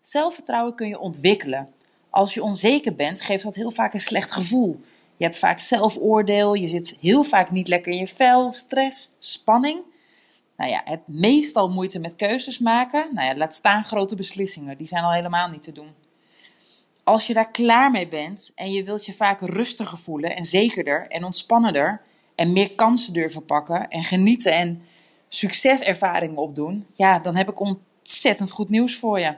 Zelfvertrouwen 0.01 0.75
kun 0.75 0.89
je 0.89 0.99
ontwikkelen. 0.99 1.75
Als 2.11 2.35
je 2.35 2.43
onzeker 2.43 2.95
bent, 2.95 3.21
geeft 3.21 3.45
dat 3.45 3.55
heel 3.55 3.71
vaak 3.71 3.95
een 3.95 4.01
slecht 4.01 4.33
gevoel. 4.33 4.81
Je 5.19 5.25
hebt 5.25 5.39
vaak 5.39 5.59
zelfoordeel. 5.59 6.55
Je 6.55 6.69
zit 6.69 6.97
heel 7.01 7.23
vaak 7.23 7.51
niet 7.51 7.69
lekker 7.69 7.93
in 7.93 7.99
je 7.99 8.07
vel. 8.07 8.53
Stress, 8.53 9.11
spanning. 9.19 9.81
Nou 10.57 10.71
ja, 10.71 10.83
heb 10.85 11.01
meestal 11.07 11.69
moeite 11.69 11.99
met 11.99 12.17
keuzes 12.17 12.59
maken. 12.59 13.09
Nou 13.13 13.27
ja, 13.27 13.37
laat 13.37 13.55
staan 13.55 13.85
grote 13.85 14.15
beslissingen. 14.15 14.77
Die 14.77 14.87
zijn 14.87 15.05
al 15.05 15.13
helemaal 15.13 15.49
niet 15.49 15.63
te 15.63 15.73
doen. 15.73 15.93
Als 17.05 17.27
je 17.27 17.35
daar 17.35 17.51
klaar 17.51 17.91
mee 17.91 18.09
bent 18.09 18.53
en 18.55 18.73
je 18.73 18.85
wilt 18.85 19.07
je 19.07 19.13
vaak 19.13 19.41
rustiger 19.41 19.99
voelen 19.99 20.37
en 20.37 20.45
zekerder 20.45 21.07
en 21.09 21.25
ontspannender 21.25 22.01
en 22.35 22.53
meer 22.53 22.71
kansen 22.71 23.13
durven 23.13 23.45
pakken 23.45 23.89
en 23.89 24.05
genieten 24.05 24.53
en 24.53 24.83
succeservaringen 25.29 26.37
opdoen, 26.37 26.87
ja, 26.95 27.19
dan 27.19 27.37
heb 27.37 27.49
ik 27.49 27.61
ontzettend 27.61 28.51
goed 28.51 28.69
nieuws 28.69 28.97
voor 28.97 29.21
je. 29.21 29.35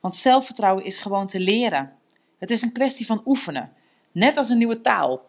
Want 0.00 0.14
zelfvertrouwen 0.14 0.84
is 0.84 0.96
gewoon 0.96 1.26
te 1.26 1.40
leren. 1.40 1.92
Het 2.38 2.50
is 2.50 2.62
een 2.62 2.72
kwestie 2.72 3.06
van 3.06 3.22
oefenen. 3.24 3.72
Net 4.14 4.36
als 4.36 4.48
een 4.48 4.58
nieuwe 4.58 4.80
taal. 4.80 5.22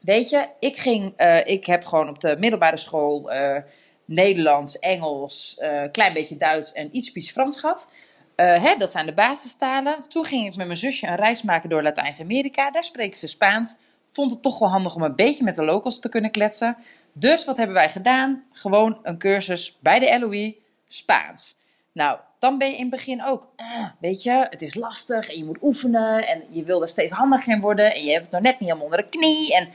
Weet 0.00 0.30
je, 0.30 0.48
ik, 0.58 0.76
ging, 0.76 1.20
uh, 1.20 1.46
ik 1.46 1.66
heb 1.66 1.84
gewoon 1.84 2.08
op 2.08 2.20
de 2.20 2.36
middelbare 2.38 2.76
school 2.76 3.32
uh, 3.32 3.56
Nederlands, 4.04 4.78
Engels, 4.78 5.58
uh, 5.60 5.82
klein 5.92 6.12
beetje 6.12 6.36
Duits 6.36 6.72
en 6.72 6.96
iets 6.96 7.30
Frans 7.30 7.60
gehad. 7.60 7.90
Hè, 8.36 8.76
dat 8.76 8.92
zijn 8.92 9.06
de 9.06 9.12
basistalen. 9.12 10.08
Toen 10.08 10.24
ging 10.24 10.46
ik 10.46 10.56
met 10.56 10.66
mijn 10.66 10.78
zusje 10.78 11.06
een 11.06 11.16
reis 11.16 11.42
maken 11.42 11.70
door 11.70 11.82
Latijns-Amerika. 11.82 12.70
Daar 12.70 12.84
spreken 12.84 13.16
ze 13.16 13.26
Spaans. 13.26 13.76
Vond 14.12 14.30
het 14.30 14.42
toch 14.42 14.58
wel 14.58 14.68
handig 14.68 14.94
om 14.94 15.02
een 15.02 15.16
beetje 15.16 15.44
met 15.44 15.56
de 15.56 15.64
locals 15.64 16.00
te 16.00 16.08
kunnen 16.08 16.30
kletsen. 16.30 16.76
Dus 17.12 17.44
wat 17.44 17.56
hebben 17.56 17.74
wij 17.74 17.90
gedaan? 17.90 18.44
Gewoon 18.52 18.98
een 19.02 19.18
cursus 19.18 19.78
bij 19.80 19.98
de 19.98 20.18
LOE 20.18 20.56
Spaans. 20.86 21.56
Nou, 21.92 22.18
dan 22.42 22.58
ben 22.58 22.68
je 22.68 22.74
in 22.74 22.80
het 22.80 22.90
begin 22.90 23.24
ook, 23.24 23.48
ah, 23.56 23.86
weet 23.98 24.22
je, 24.22 24.46
het 24.50 24.62
is 24.62 24.74
lastig 24.74 25.28
en 25.28 25.38
je 25.38 25.44
moet 25.44 25.62
oefenen 25.62 26.26
en 26.26 26.44
je 26.48 26.64
wil 26.64 26.82
er 26.82 26.88
steeds 26.88 27.12
handiger 27.12 27.52
in 27.52 27.60
worden 27.60 27.94
en 27.94 28.04
je 28.04 28.12
hebt 28.12 28.24
het 28.24 28.34
nog 28.34 28.42
net 28.42 28.60
niet 28.60 28.68
helemaal 28.68 28.84
onder 28.84 29.02
de 29.02 29.18
knie 29.18 29.54
en 29.54 29.68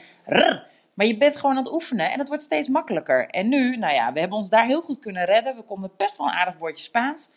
maar 0.93 1.05
je 1.05 1.17
bent 1.17 1.35
gewoon 1.35 1.51
aan 1.51 1.63
het 1.63 1.73
oefenen 1.73 2.11
en 2.11 2.19
het 2.19 2.27
wordt 2.27 2.43
steeds 2.43 2.67
makkelijker. 2.67 3.29
En 3.29 3.49
nu, 3.49 3.77
nou 3.77 3.93
ja, 3.93 4.13
we 4.13 4.19
hebben 4.19 4.37
ons 4.37 4.49
daar 4.49 4.65
heel 4.65 4.81
goed 4.81 4.99
kunnen 4.99 5.25
redden. 5.25 5.55
We 5.55 5.61
konden 5.61 5.91
best 5.97 6.17
wel 6.17 6.27
een 6.27 6.33
aardig 6.33 6.57
woordje 6.57 6.83
Spaans. 6.83 7.29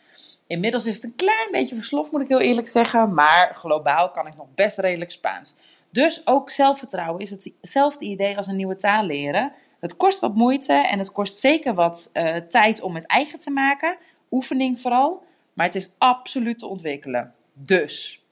Inmiddels 0.47 0.85
is 0.85 0.95
het 0.95 1.03
een 1.03 1.15
klein 1.15 1.47
beetje 1.51 1.75
versloft, 1.75 2.11
moet 2.11 2.21
ik 2.21 2.27
heel 2.27 2.39
eerlijk 2.39 2.67
zeggen, 2.67 3.13
maar 3.13 3.55
globaal 3.55 4.11
kan 4.11 4.27
ik 4.27 4.35
nog 4.35 4.47
best 4.55 4.79
redelijk 4.79 5.11
Spaans. 5.11 5.55
Dus 5.89 6.27
ook 6.27 6.49
zelfvertrouwen 6.49 7.21
is 7.21 7.29
hetzelfde 7.29 8.05
idee 8.05 8.37
als 8.37 8.47
een 8.47 8.55
nieuwe 8.55 8.75
taal 8.75 9.03
leren. 9.03 9.51
Het 9.79 9.97
kost 9.97 10.19
wat 10.19 10.35
moeite 10.35 10.73
en 10.73 10.99
het 10.99 11.11
kost 11.11 11.39
zeker 11.39 11.73
wat 11.73 12.09
uh, 12.13 12.35
tijd 12.35 12.81
om 12.81 12.95
het 12.95 13.05
eigen 13.05 13.39
te 13.39 13.51
maken 13.51 13.97
oefening 14.31 14.79
vooral. 14.79 15.25
Maar 15.53 15.65
het 15.65 15.75
is 15.75 15.91
absoluut 15.97 16.59
te 16.59 16.67
ontwikkelen. 16.67 17.33
Dus, 17.53 18.23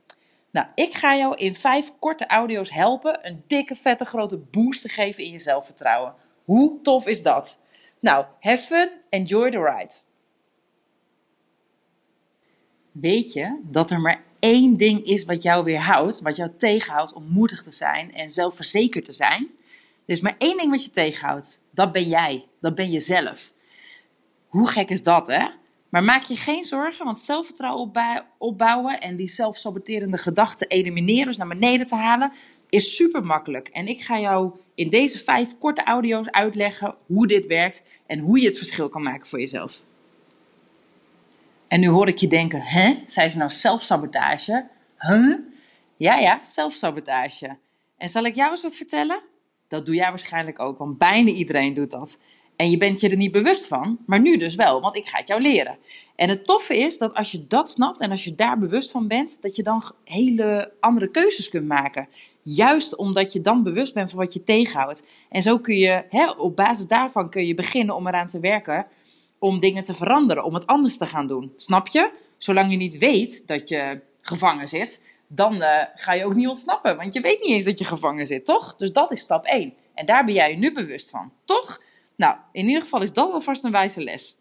nou, 0.52 0.68
ik 0.76 0.94
ga 0.94 1.16
jou 1.16 1.36
in 1.36 1.56
vijf 1.56 1.92
korte 2.00 2.28
audio's 2.28 2.72
helpen 2.72 3.28
een 3.28 3.44
dikke, 3.48 3.76
vette, 3.76 4.06
grote 4.06 4.38
boost 4.38 4.82
te 4.82 4.90
geven 4.90 5.24
in 5.24 5.32
je 5.32 5.40
zelfvertrouwen. 5.40 6.14
Hoe 6.44 6.82
tof 6.82 7.08
is 7.08 7.24
dat? 7.24 7.60
Nou, 8.00 8.26
have 8.40 8.64
fun, 8.64 8.90
enjoy 9.10 9.52
the 9.52 9.64
ride. 9.64 9.94
Weet 12.92 13.34
je 13.34 13.60
dat 13.64 13.90
er 13.90 14.00
maar 14.00 14.24
één 14.40 14.78
ding 14.78 15.06
is 15.06 15.26
wat 15.26 15.44
jou 15.44 15.64
weerhoudt, 15.64 16.22
wat 16.22 16.36
jou 16.36 16.52
tegenhoudt 16.58 17.14
om 17.14 17.26
moedig 17.28 17.64
te 17.64 17.72
zijn 17.72 18.14
en 18.14 18.30
zelfverzekerd 18.30 19.06
te 19.06 19.14
zijn? 19.14 19.50
Er 20.06 20.16
is 20.16 20.20
maar 20.20 20.36
één 20.38 20.58
ding 20.58 20.72
wat 20.72 20.84
je 20.84 20.92
tegenhoudt. 20.92 21.62
Dat 21.72 21.92
ben 21.92 22.08
jij. 22.08 22.48
Dat 22.60 22.76
ben 22.76 22.92
jezelf. 22.92 23.54
Hoe 24.48 24.68
gek 24.68 24.90
is 24.90 25.04
dat, 25.04 25.28
hè? 25.28 25.48
Maar 25.90 26.04
maak 26.04 26.24
je 26.24 26.36
geen 26.36 26.64
zorgen, 26.64 27.06
want 27.06 27.20
zelfvertrouwen 27.20 27.92
opbouwen 28.38 29.02
en 29.02 29.16
die 29.16 29.28
zelfsaboterende 29.28 30.18
gedachten 30.18 30.68
elimineren, 30.68 31.26
dus 31.26 31.38
naar 31.38 31.48
beneden 31.48 31.88
te 31.88 31.96
halen, 31.96 32.32
is 32.70 32.96
super 32.96 33.26
makkelijk. 33.26 33.68
En 33.68 33.88
ik 33.88 34.02
ga 34.02 34.20
jou 34.20 34.52
in 34.76 34.90
deze 34.90 35.20
vijf 35.20 35.58
korte 35.58 35.84
audio's 35.84 36.28
uitleggen 36.28 36.96
hoe 37.06 37.28
dit 37.28 37.46
werkt 37.46 37.84
en 38.06 38.20
hoe 38.20 38.40
je 38.40 38.48
het 38.48 38.58
verschil 38.58 38.90
kan 38.90 39.04
maken 39.04 39.28
voor 39.28 39.40
jezelf. 39.40 39.84
En 41.68 41.80
nu 41.80 41.88
hoor 41.88 42.08
ik 42.08 42.18
je 42.18 42.28
denken, 42.28 42.62
hè? 42.62 42.98
Zijn 43.06 43.32
ze 43.32 43.38
nou 43.38 43.52
zelfsabotage? 43.52 44.68
Huh? 44.98 45.36
Ja, 45.98 46.18
ja, 46.18 46.44
zelfsabotage. 46.44 47.58
En 47.98 48.10
zal 48.10 48.24
ik 48.24 48.36
jou 48.36 48.52
eens 48.52 48.62
wat 48.62 48.76
vertellen? 48.76 49.22
Dat 49.68 49.86
doe 49.86 49.96
jij 49.96 50.10
waarschijnlijk 50.10 50.60
ook, 50.60 50.78
want 50.78 50.98
bijna 50.98 51.32
iedereen 51.32 51.74
doet 51.74 51.92
dat. 51.92 52.20
En 52.60 52.70
je 52.70 52.78
bent 52.78 53.00
je 53.00 53.10
er 53.10 53.18
niet 53.18 53.32
bewust 53.32 53.68
van, 53.68 54.00
maar 54.06 54.20
nu 54.20 54.38
dus 54.38 54.56
wel, 54.56 54.82
want 54.82 54.96
ik 54.96 55.08
ga 55.08 55.18
het 55.18 55.28
jou 55.28 55.42
leren. 55.42 55.78
En 56.16 56.30
het 56.30 56.46
toffe 56.46 56.78
is 56.78 56.98
dat 56.98 57.14
als 57.14 57.32
je 57.32 57.48
dat 57.48 57.70
snapt 57.70 58.02
en 58.02 58.12
als 58.12 58.24
je 58.24 58.36
daar 58.36 58.60
bewust 58.60 58.92
van 58.92 59.08
bent, 59.08 59.42
dat 59.42 59.56
je 59.56 59.64
dan 59.64 59.84
hele 60.04 60.74
andere 60.80 61.10
keuzes 61.10 61.50
kunt 61.50 61.68
maken. 61.68 62.08
Juist 62.42 62.96
omdat 62.96 63.34
je 63.34 63.42
dan 63.42 63.64
bewust 63.64 63.94
bent 63.94 64.10
van 64.10 64.20
wat 64.20 64.34
je 64.34 64.44
tegenhoudt. 64.44 65.04
En 65.30 65.42
zo 65.42 65.60
kun 65.60 65.78
je, 65.78 66.04
hè, 66.10 66.32
op 66.32 66.56
basis 66.56 66.88
daarvan 66.88 67.30
kun 67.30 67.48
je 67.48 67.56
beginnen 67.56 67.96
om 67.96 68.08
eraan 68.08 68.28
te 68.28 68.40
werken 68.40 68.88
om 69.38 69.60
dingen 69.60 69.84
te 69.84 69.94
veranderen, 69.94 70.44
om 70.44 70.54
het 70.54 70.68
anders 70.68 70.98
te 70.98 71.06
gaan 71.06 71.28
doen. 71.28 71.54
Snap 71.56 71.88
je? 71.88 72.12
Zolang 72.38 72.72
je 72.72 72.78
niet 72.78 72.98
weet 72.98 73.48
dat 73.48 73.70
je 73.70 74.02
gevangen 74.22 74.68
zit, 74.68 75.04
dan 75.28 75.56
uh, 75.56 75.84
ga 75.96 76.14
je 76.14 76.26
ook 76.26 76.36
niet 76.36 76.48
ontsnappen. 76.48 76.98
Want 76.98 77.14
je 77.14 77.22
weet 77.22 77.42
niet 77.42 77.52
eens 77.52 77.66
dat 77.66 77.80
je 77.80 77.86
gevangen 77.86 78.26
zit, 78.26 78.46
toch? 78.46 78.76
Dus 78.76 78.94
dat 78.94 79.12
is 79.12 79.22
stap 79.22 79.46
1. 79.46 79.74
En 79.94 80.06
daar 80.06 80.26
ben 80.26 80.34
jij 80.34 80.52
je 80.52 80.58
nu 80.58 80.74
bewust 80.74 81.10
van, 81.10 81.32
toch? 81.46 81.80
Nou, 82.20 82.36
in 82.52 82.68
ieder 82.68 82.82
geval 82.82 83.02
is 83.02 83.14
dat 83.14 83.32
alvast 83.32 83.64
een 83.64 83.72
wijze 83.72 84.02
les. 84.02 84.38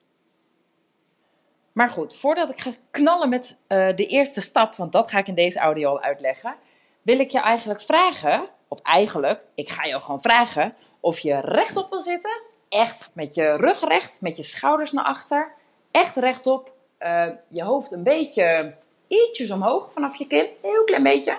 Maar 1.72 1.88
goed, 1.88 2.16
voordat 2.16 2.50
ik 2.50 2.60
ga 2.60 2.70
knallen 2.90 3.28
met 3.28 3.58
uh, 3.68 3.88
de 3.96 4.06
eerste 4.06 4.40
stap, 4.40 4.74
want 4.74 4.92
dat 4.92 5.10
ga 5.10 5.18
ik 5.18 5.28
in 5.28 5.34
deze 5.34 5.58
audio 5.58 5.90
al 5.90 6.00
uitleggen, 6.00 6.54
wil 7.02 7.18
ik 7.18 7.30
je 7.30 7.40
eigenlijk 7.40 7.80
vragen, 7.80 8.48
of 8.68 8.80
eigenlijk, 8.82 9.44
ik 9.54 9.68
ga 9.68 9.86
jou 9.86 10.02
gewoon 10.02 10.20
vragen, 10.20 10.74
of 11.00 11.18
je 11.18 11.40
rechtop 11.40 11.90
wil 11.90 12.00
zitten, 12.00 12.40
echt 12.68 13.10
met 13.14 13.34
je 13.34 13.56
rug 13.56 13.80
recht, 13.80 14.20
met 14.20 14.36
je 14.36 14.44
schouders 14.44 14.92
naar 14.92 15.04
achter, 15.04 15.52
echt 15.90 16.16
rechtop, 16.16 16.72
uh, 17.00 17.26
je 17.48 17.62
hoofd 17.62 17.92
een 17.92 18.02
beetje 18.02 18.74
ietsjes 19.08 19.50
omhoog 19.50 19.92
vanaf 19.92 20.16
je 20.16 20.26
kin, 20.26 20.48
heel 20.62 20.84
klein 20.84 21.02
beetje. 21.02 21.36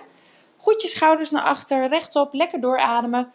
Goed 0.58 0.82
je 0.82 0.88
schouders 0.88 1.32
naar 1.32 1.44
achter, 1.44 1.88
rechtop, 1.88 2.34
lekker 2.34 2.60
doorademen. 2.60 3.32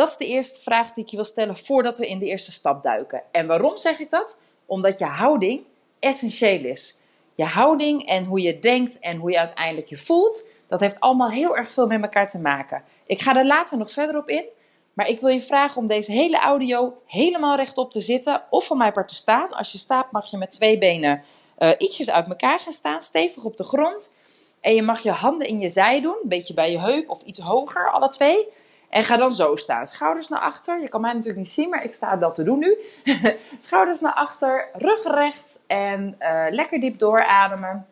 Dat 0.00 0.08
is 0.08 0.16
de 0.16 0.26
eerste 0.26 0.60
vraag 0.60 0.92
die 0.92 1.04
ik 1.04 1.10
je 1.10 1.16
wil 1.16 1.24
stellen 1.24 1.56
voordat 1.56 1.98
we 1.98 2.08
in 2.08 2.18
de 2.18 2.26
eerste 2.26 2.52
stap 2.52 2.82
duiken. 2.82 3.22
En 3.30 3.46
waarom 3.46 3.76
zeg 3.76 3.98
ik 3.98 4.10
dat? 4.10 4.40
Omdat 4.66 4.98
je 4.98 5.04
houding 5.04 5.62
essentieel 5.98 6.64
is. 6.64 6.96
Je 7.34 7.44
houding 7.44 8.06
en 8.06 8.24
hoe 8.24 8.40
je 8.40 8.58
denkt 8.58 8.98
en 8.98 9.16
hoe 9.16 9.30
je 9.30 9.38
uiteindelijk 9.38 9.88
je 9.88 9.96
voelt, 9.96 10.48
dat 10.68 10.80
heeft 10.80 11.00
allemaal 11.00 11.30
heel 11.30 11.56
erg 11.56 11.72
veel 11.72 11.86
met 11.86 12.02
elkaar 12.02 12.28
te 12.28 12.38
maken. 12.38 12.82
Ik 13.06 13.20
ga 13.20 13.36
er 13.36 13.46
later 13.46 13.78
nog 13.78 13.90
verder 13.90 14.16
op 14.16 14.28
in. 14.28 14.44
Maar 14.92 15.08
ik 15.08 15.20
wil 15.20 15.28
je 15.28 15.40
vragen 15.40 15.80
om 15.80 15.86
deze 15.86 16.12
hele 16.12 16.38
audio 16.38 17.02
helemaal 17.06 17.56
rechtop 17.56 17.90
te 17.90 18.00
zitten 18.00 18.42
of 18.50 18.66
van 18.66 18.78
mij 18.78 18.92
part 18.92 19.08
te 19.08 19.14
staan. 19.14 19.52
Als 19.52 19.72
je 19.72 19.78
staat 19.78 20.12
mag 20.12 20.30
je 20.30 20.36
met 20.36 20.50
twee 20.50 20.78
benen 20.78 21.22
uh, 21.58 21.70
ietsjes 21.78 22.10
uit 22.10 22.28
elkaar 22.28 22.60
gaan 22.60 22.72
staan, 22.72 23.00
stevig 23.00 23.44
op 23.44 23.56
de 23.56 23.64
grond. 23.64 24.14
En 24.60 24.74
je 24.74 24.82
mag 24.82 25.02
je 25.02 25.10
handen 25.10 25.46
in 25.46 25.60
je 25.60 25.68
zij 25.68 26.00
doen, 26.00 26.16
een 26.22 26.28
beetje 26.28 26.54
bij 26.54 26.70
je 26.70 26.78
heup 26.78 27.10
of 27.10 27.22
iets 27.22 27.38
hoger, 27.38 27.90
alle 27.90 28.08
twee. 28.08 28.48
En 28.90 29.02
ga 29.02 29.16
dan 29.16 29.34
zo 29.34 29.56
staan. 29.56 29.86
Schouders 29.86 30.28
naar 30.28 30.40
achter. 30.40 30.80
Je 30.80 30.88
kan 30.88 31.00
mij 31.00 31.12
natuurlijk 31.12 31.38
niet 31.38 31.50
zien, 31.50 31.68
maar 31.68 31.84
ik 31.84 31.92
sta 31.92 32.16
dat 32.16 32.34
te 32.34 32.42
doen 32.42 32.58
nu. 32.58 32.78
Schouders 33.58 34.00
naar 34.00 34.14
achter, 34.14 34.68
rug 34.72 35.04
recht 35.04 35.64
en 35.66 36.16
uh, 36.20 36.44
lekker 36.48 36.80
diep 36.80 36.98
doorademen. 36.98 37.86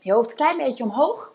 Je 0.00 0.12
hoofd 0.12 0.30
een 0.30 0.36
klein 0.36 0.56
beetje 0.56 0.84
omhoog. 0.84 1.32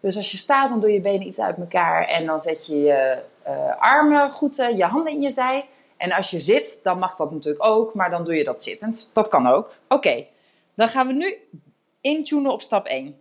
Dus 0.00 0.16
als 0.16 0.30
je 0.30 0.36
staat, 0.36 0.68
dan 0.68 0.80
doe 0.80 0.92
je 0.92 1.00
benen 1.00 1.26
iets 1.26 1.40
uit 1.40 1.56
elkaar 1.56 2.08
en 2.08 2.26
dan 2.26 2.40
zet 2.40 2.66
je 2.66 2.80
je 2.80 3.18
uh, 3.46 3.76
armen 3.78 4.30
goed, 4.30 4.56
je 4.56 4.84
handen 4.84 5.12
in 5.12 5.20
je 5.20 5.30
zij. 5.30 5.68
En 5.96 6.12
als 6.12 6.30
je 6.30 6.40
zit, 6.40 6.80
dan 6.82 6.98
mag 6.98 7.16
dat 7.16 7.30
natuurlijk 7.30 7.64
ook, 7.64 7.94
maar 7.94 8.10
dan 8.10 8.24
doe 8.24 8.34
je 8.34 8.44
dat 8.44 8.62
zittend. 8.62 9.10
Dat 9.12 9.28
kan 9.28 9.46
ook. 9.46 9.74
Oké, 9.88 10.26
dan 10.74 10.88
gaan 10.88 11.06
we 11.06 11.12
nu 11.12 11.36
intunen 12.00 12.52
op 12.52 12.62
stap 12.62 12.86
1. 12.86 13.20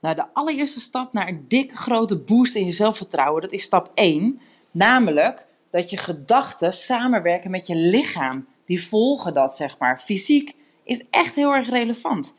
Nou, 0.00 0.14
de 0.14 0.24
allereerste 0.32 0.80
stap 0.80 1.12
naar 1.12 1.28
een 1.28 1.44
dikke 1.48 1.76
grote 1.76 2.18
boost 2.18 2.54
in 2.54 2.64
je 2.64 2.72
zelfvertrouwen, 2.72 3.42
dat 3.42 3.52
is 3.52 3.62
stap 3.62 3.90
1. 3.94 4.40
Namelijk 4.70 5.46
dat 5.70 5.90
je 5.90 5.96
gedachten 5.96 6.72
samenwerken 6.72 7.50
met 7.50 7.66
je 7.66 7.76
lichaam. 7.76 8.46
Die 8.64 8.82
volgen 8.82 9.34
dat, 9.34 9.54
zeg 9.54 9.78
maar. 9.78 10.00
Fysiek 10.00 10.54
is 10.84 11.04
echt 11.10 11.34
heel 11.34 11.54
erg 11.54 11.68
relevant. 11.68 12.34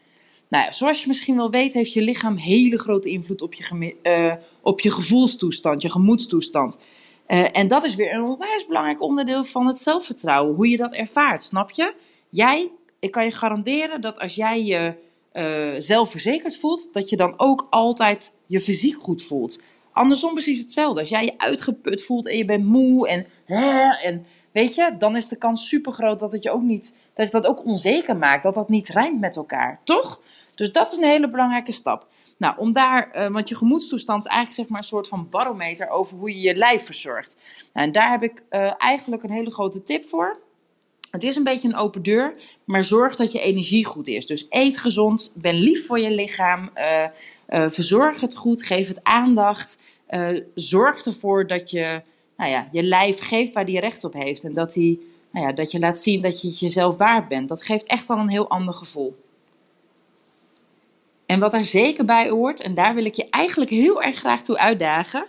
Nou 0.47 0.73
zoals 0.73 1.01
je 1.01 1.07
misschien 1.07 1.35
wel 1.35 1.49
weet, 1.49 1.73
heeft 1.73 1.93
je 1.93 2.01
lichaam 2.01 2.35
hele 2.35 2.79
grote 2.79 3.09
invloed 3.09 3.41
op 3.41 3.53
je, 3.53 3.95
uh, 4.03 4.33
op 4.61 4.79
je 4.79 4.91
gevoelstoestand, 4.91 5.81
je 5.81 5.91
gemoedstoestand. 5.91 6.79
Uh, 7.27 7.57
en 7.57 7.67
dat 7.67 7.83
is 7.83 7.95
weer 7.95 8.13
een 8.13 8.21
onwijs 8.21 8.65
belangrijk 8.65 9.01
onderdeel 9.01 9.43
van 9.43 9.67
het 9.67 9.79
zelfvertrouwen, 9.79 10.55
hoe 10.55 10.69
je 10.69 10.77
dat 10.77 10.93
ervaart, 10.93 11.43
snap 11.43 11.71
je? 11.71 11.93
Jij, 12.29 12.71
ik 12.99 13.11
kan 13.11 13.23
je 13.23 13.31
garanderen 13.31 14.01
dat 14.01 14.19
als 14.19 14.35
jij 14.35 14.63
je 14.63 14.93
uh, 15.33 15.73
zelfverzekerd 15.77 16.57
voelt, 16.57 16.93
dat 16.93 17.09
je 17.09 17.15
dan 17.15 17.33
ook 17.37 17.67
altijd 17.69 18.33
je 18.45 18.59
fysiek 18.59 18.97
goed 18.97 19.23
voelt. 19.23 19.61
Andersom 19.91 20.31
precies 20.31 20.59
hetzelfde. 20.59 20.99
Als 20.99 21.09
jij 21.09 21.25
je 21.25 21.37
uitgeput 21.37 22.03
voelt 22.03 22.27
en 22.27 22.37
je 22.37 22.45
bent 22.45 22.65
moe 22.65 23.07
en, 23.07 23.25
en 24.03 24.25
weet 24.51 24.75
je, 24.75 24.95
dan 24.97 25.15
is 25.15 25.27
de 25.27 25.37
kans 25.37 25.67
super 25.67 25.91
groot 25.91 26.19
dat 26.19 26.31
het 26.31 26.43
je 26.43 26.51
ook 26.51 26.61
niet, 26.61 26.95
dat 27.13 27.25
je 27.25 27.31
dat 27.31 27.45
ook 27.45 27.65
onzeker 27.65 28.17
maakt, 28.17 28.43
dat 28.43 28.53
dat 28.53 28.69
niet 28.69 28.87
rijmt 28.87 29.19
met 29.19 29.35
elkaar, 29.35 29.79
toch? 29.83 30.21
Dus 30.55 30.71
dat 30.71 30.91
is 30.91 30.97
een 30.97 31.03
hele 31.03 31.29
belangrijke 31.29 31.71
stap. 31.71 32.07
Nou, 32.37 32.57
om 32.57 32.73
daar, 32.73 33.09
uh, 33.13 33.27
want 33.27 33.49
je 33.49 33.55
gemoedstoestand 33.55 34.25
is 34.25 34.29
eigenlijk 34.29 34.59
zeg 34.59 34.69
maar 34.69 34.79
een 34.79 34.87
soort 34.87 35.07
van 35.07 35.29
barometer 35.29 35.89
over 35.89 36.17
hoe 36.17 36.29
je 36.29 36.41
je 36.41 36.55
lijf 36.55 36.85
verzorgt. 36.85 37.37
Nou, 37.73 37.85
en 37.85 37.91
daar 37.91 38.11
heb 38.11 38.23
ik 38.23 38.43
uh, 38.49 38.71
eigenlijk 38.77 39.23
een 39.23 39.31
hele 39.31 39.51
grote 39.51 39.83
tip 39.83 40.05
voor. 40.05 40.39
Het 41.11 41.23
is 41.23 41.35
een 41.35 41.43
beetje 41.43 41.67
een 41.67 41.75
open 41.75 42.03
deur, 42.03 42.33
maar 42.63 42.83
zorg 42.83 43.15
dat 43.15 43.31
je 43.31 43.39
energie 43.39 43.85
goed 43.85 44.07
is. 44.07 44.25
Dus 44.25 44.45
eet 44.49 44.77
gezond, 44.77 45.31
ben 45.35 45.55
lief 45.55 45.85
voor 45.85 45.99
je 45.99 46.11
lichaam, 46.11 46.69
uh, 46.75 47.69
verzorg 47.69 48.21
het 48.21 48.35
goed, 48.35 48.63
geef 48.63 48.87
het 48.87 49.03
aandacht. 49.03 49.79
zorg 50.55 51.05
ervoor 51.05 51.47
dat 51.47 51.71
je 51.71 52.01
nou 52.39 52.51
ja, 52.51 52.67
je 52.71 52.83
lijf 52.83 53.19
geeft 53.19 53.53
waar 53.53 53.65
die 53.65 53.79
recht 53.79 54.03
op 54.03 54.13
heeft. 54.13 54.43
En 54.43 54.53
dat, 54.53 54.73
die, 54.73 55.11
nou 55.31 55.45
ja, 55.45 55.53
dat 55.53 55.71
je 55.71 55.79
laat 55.79 55.99
zien 55.99 56.21
dat 56.21 56.41
je 56.41 56.47
het 56.47 56.59
jezelf 56.59 56.97
waard 56.97 57.27
bent. 57.27 57.49
Dat 57.49 57.63
geeft 57.63 57.85
echt 57.85 58.07
wel 58.07 58.17
een 58.17 58.29
heel 58.29 58.49
ander 58.49 58.73
gevoel. 58.73 59.17
En 61.25 61.39
wat 61.39 61.53
er 61.53 61.65
zeker 61.65 62.05
bij 62.05 62.29
hoort, 62.29 62.61
en 62.61 62.73
daar 62.73 62.93
wil 62.93 63.05
ik 63.05 63.15
je 63.15 63.29
eigenlijk 63.29 63.69
heel 63.69 64.01
erg 64.01 64.15
graag 64.15 64.41
toe 64.41 64.57
uitdagen: 64.57 65.25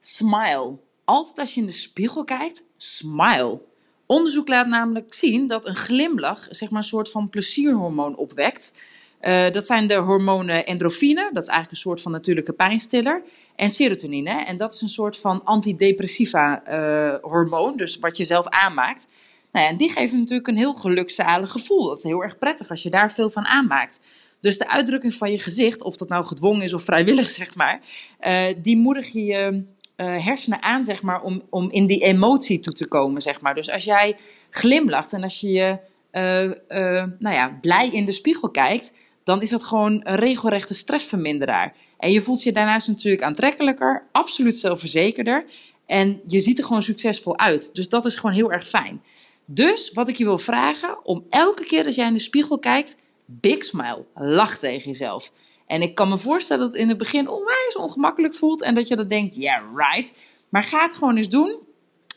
smile. 0.00 0.76
Altijd 1.04 1.38
als 1.38 1.54
je 1.54 1.60
in 1.60 1.66
de 1.66 1.72
spiegel 1.72 2.24
kijkt, 2.24 2.64
smile. 2.76 3.60
Onderzoek 4.06 4.48
laat 4.48 4.66
namelijk 4.66 5.14
zien 5.14 5.46
dat 5.46 5.66
een 5.66 5.74
glimlach 5.74 6.46
zeg 6.50 6.70
maar, 6.70 6.82
een 6.82 6.88
soort 6.88 7.10
van 7.10 7.28
plezierhormoon 7.28 8.16
opwekt. 8.16 8.78
Uh, 9.20 9.50
dat 9.50 9.66
zijn 9.66 9.86
de 9.86 9.94
hormonen 9.94 10.66
endorfine, 10.66 11.30
dat 11.32 11.42
is 11.42 11.48
eigenlijk 11.48 11.70
een 11.70 11.76
soort 11.76 12.00
van 12.00 12.12
natuurlijke 12.12 12.52
pijnstiller, 12.52 13.22
en 13.56 13.68
serotonine. 13.68 14.30
En 14.30 14.56
dat 14.56 14.74
is 14.74 14.80
een 14.80 14.88
soort 14.88 15.16
van 15.16 15.44
antidepressiva 15.44 16.62
uh, 16.68 17.14
hormoon, 17.20 17.76
dus 17.76 17.98
wat 17.98 18.16
je 18.16 18.24
zelf 18.24 18.48
aanmaakt. 18.48 19.08
Nou 19.52 19.64
ja, 19.64 19.70
en 19.70 19.76
die 19.76 19.90
geven 19.90 20.18
natuurlijk 20.18 20.48
een 20.48 20.56
heel 20.56 20.74
gelukzalig 20.74 21.50
gevoel. 21.50 21.86
Dat 21.86 21.96
is 21.96 22.02
heel 22.02 22.22
erg 22.22 22.38
prettig 22.38 22.70
als 22.70 22.82
je 22.82 22.90
daar 22.90 23.12
veel 23.12 23.30
van 23.30 23.44
aanmaakt. 23.44 24.00
Dus 24.40 24.58
de 24.58 24.68
uitdrukking 24.68 25.14
van 25.14 25.30
je 25.30 25.38
gezicht, 25.38 25.82
of 25.82 25.96
dat 25.96 26.08
nou 26.08 26.24
gedwongen 26.24 26.62
is 26.62 26.72
of 26.72 26.82
vrijwillig, 26.82 27.30
zeg 27.40 27.54
maar, 27.54 27.80
uh, 28.20 28.54
die 28.62 28.76
moedig 28.76 29.12
je 29.12 29.64
uh, 29.96 30.24
hersenen 30.24 30.62
aan, 30.62 30.84
zeg 30.84 31.02
maar, 31.02 31.22
om, 31.22 31.42
om 31.50 31.70
in 31.70 31.86
die 31.86 32.02
emotie 32.02 32.60
toe 32.60 32.72
te 32.72 32.88
komen, 32.88 33.22
zeg 33.22 33.40
maar. 33.40 33.54
Dus 33.54 33.70
als 33.70 33.84
jij 33.84 34.16
glimlacht 34.50 35.12
en 35.12 35.22
als 35.22 35.40
je 35.40 35.50
je 35.50 35.78
uh, 36.12 37.04
nou 37.18 37.34
ja, 37.34 37.58
blij 37.60 37.88
in 37.88 38.04
de 38.04 38.12
spiegel 38.12 38.50
kijkt, 38.50 38.92
dan 39.24 39.42
is 39.42 39.50
dat 39.50 39.62
gewoon 39.62 40.00
een 40.04 40.16
regelrechte 40.16 40.74
stressverminderaar. 40.74 41.74
En 41.98 42.12
je 42.12 42.20
voelt 42.20 42.42
je 42.42 42.52
daarnaast 42.52 42.88
natuurlijk 42.88 43.22
aantrekkelijker, 43.22 44.06
absoluut 44.12 44.56
zelfverzekerder. 44.56 45.44
En 45.86 46.20
je 46.26 46.40
ziet 46.40 46.58
er 46.58 46.64
gewoon 46.64 46.82
succesvol 46.82 47.38
uit. 47.38 47.74
Dus 47.74 47.88
dat 47.88 48.04
is 48.04 48.16
gewoon 48.16 48.34
heel 48.34 48.52
erg 48.52 48.66
fijn. 48.66 49.02
Dus 49.44 49.92
wat 49.92 50.08
ik 50.08 50.16
je 50.16 50.24
wil 50.24 50.38
vragen, 50.38 51.04
om 51.04 51.26
elke 51.30 51.64
keer 51.64 51.84
als 51.84 51.94
jij 51.94 52.06
in 52.06 52.12
de 52.12 52.18
spiegel 52.18 52.58
kijkt, 52.58 53.02
big 53.24 53.64
smile. 53.64 54.04
Lach 54.14 54.58
tegen 54.58 54.90
jezelf. 54.90 55.32
En 55.66 55.82
ik 55.82 55.94
kan 55.94 56.08
me 56.08 56.18
voorstellen 56.18 56.62
dat 56.62 56.72
het 56.72 56.82
in 56.82 56.88
het 56.88 56.98
begin 56.98 57.28
onwijs 57.28 57.76
ongemakkelijk 57.76 58.34
voelt 58.34 58.62
en 58.62 58.74
dat 58.74 58.88
je 58.88 58.96
dat 58.96 59.08
denkt, 59.08 59.34
ja, 59.34 59.40
yeah, 59.42 59.88
right. 59.88 60.14
Maar 60.48 60.64
ga 60.64 60.82
het 60.82 60.94
gewoon 60.94 61.16
eens 61.16 61.28
doen. 61.28 61.58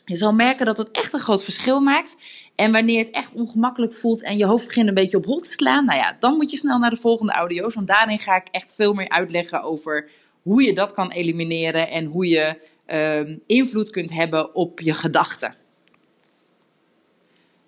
Je 0.04 0.16
zal 0.16 0.32
merken 0.32 0.66
dat 0.66 0.78
het 0.78 0.90
echt 0.90 1.12
een 1.12 1.20
groot 1.20 1.44
verschil 1.44 1.80
maakt. 1.80 2.16
En 2.54 2.72
wanneer 2.72 2.98
het 2.98 3.10
echt 3.10 3.32
ongemakkelijk 3.32 3.94
voelt 3.94 4.22
en 4.22 4.36
je 4.36 4.44
hoofd 4.44 4.66
begint 4.66 4.88
een 4.88 4.94
beetje 4.94 5.16
op 5.16 5.24
hol 5.24 5.40
te 5.40 5.52
slaan, 5.52 5.84
nou 5.84 5.98
ja, 5.98 6.16
dan 6.20 6.36
moet 6.36 6.50
je 6.50 6.56
snel 6.56 6.78
naar 6.78 6.90
de 6.90 6.96
volgende 6.96 7.32
audio's. 7.32 7.74
Want 7.74 7.86
daarin 7.86 8.18
ga 8.18 8.36
ik 8.36 8.48
echt 8.50 8.74
veel 8.74 8.92
meer 8.94 9.08
uitleggen 9.08 9.62
over 9.62 10.10
hoe 10.42 10.62
je 10.62 10.74
dat 10.74 10.92
kan 10.92 11.10
elimineren 11.10 11.88
en 11.88 12.04
hoe 12.04 12.28
je 12.28 12.60
uh, 12.86 13.36
invloed 13.46 13.90
kunt 13.90 14.10
hebben 14.10 14.54
op 14.54 14.80
je 14.80 14.94
gedachten. 14.94 15.54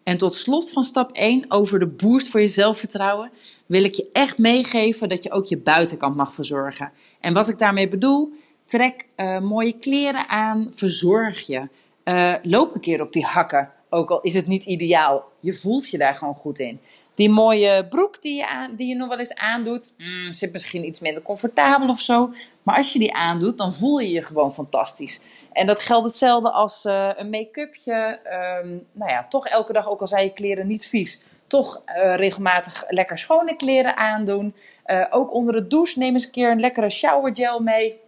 En 0.02 0.16
tot 0.16 0.34
slot 0.34 0.70
van 0.72 0.84
stap 0.84 1.12
1 1.12 1.44
over 1.48 1.78
de 1.78 1.86
boost 1.86 2.28
voor 2.28 2.40
je 2.40 2.46
zelfvertrouwen 2.46 3.30
wil 3.70 3.84
ik 3.84 3.94
je 3.94 4.08
echt 4.12 4.38
meegeven 4.38 5.08
dat 5.08 5.22
je 5.22 5.30
ook 5.30 5.46
je 5.46 5.56
buitenkant 5.56 6.16
mag 6.16 6.34
verzorgen. 6.34 6.92
En 7.20 7.34
wat 7.34 7.48
ik 7.48 7.58
daarmee 7.58 7.88
bedoel, 7.88 8.32
trek 8.64 9.06
uh, 9.16 9.40
mooie 9.40 9.78
kleren 9.78 10.28
aan, 10.28 10.68
verzorg 10.72 11.40
je. 11.46 11.68
Uh, 12.04 12.34
loop 12.42 12.74
een 12.74 12.80
keer 12.80 13.00
op 13.00 13.12
die 13.12 13.24
hakken, 13.24 13.70
ook 13.90 14.10
al 14.10 14.20
is 14.20 14.34
het 14.34 14.46
niet 14.46 14.64
ideaal. 14.64 15.24
Je 15.40 15.54
voelt 15.54 15.90
je 15.90 15.98
daar 15.98 16.14
gewoon 16.14 16.34
goed 16.34 16.58
in. 16.58 16.80
Die 17.14 17.28
mooie 17.28 17.86
broek 17.88 18.22
die 18.22 18.36
je, 18.36 18.48
aan, 18.48 18.74
die 18.76 18.88
je 18.88 18.94
nog 18.94 19.08
wel 19.08 19.18
eens 19.18 19.34
aandoet, 19.34 19.94
mm, 19.98 20.32
zit 20.32 20.52
misschien 20.52 20.86
iets 20.86 21.00
minder 21.00 21.22
comfortabel 21.22 21.88
of 21.88 22.00
zo. 22.00 22.32
Maar 22.62 22.76
als 22.76 22.92
je 22.92 22.98
die 22.98 23.14
aandoet, 23.14 23.58
dan 23.58 23.72
voel 23.72 23.98
je 23.98 24.10
je 24.10 24.22
gewoon 24.22 24.54
fantastisch. 24.54 25.20
En 25.52 25.66
dat 25.66 25.80
geldt 25.80 26.06
hetzelfde 26.06 26.50
als 26.50 26.84
uh, 26.84 27.10
een 27.14 27.30
make-upje. 27.30 28.18
Um, 28.64 28.86
nou 28.92 29.10
ja, 29.10 29.26
toch 29.28 29.46
elke 29.46 29.72
dag, 29.72 29.90
ook 29.90 30.00
al 30.00 30.06
zijn 30.06 30.24
je 30.24 30.32
kleren 30.32 30.66
niet 30.66 30.86
vies, 30.86 31.22
toch 31.50 31.82
uh, 31.86 32.14
regelmatig 32.14 32.84
lekker 32.88 33.18
schone 33.18 33.56
kleren 33.56 33.96
aandoen. 33.96 34.54
Uh, 34.86 35.06
ook 35.10 35.32
onder 35.32 35.54
de 35.54 35.66
douche 35.66 35.98
neem 35.98 36.12
eens 36.12 36.24
een 36.24 36.30
keer 36.30 36.50
een 36.50 36.60
lekkere 36.60 36.90
showergel 36.90 37.60
mee. 37.60 38.00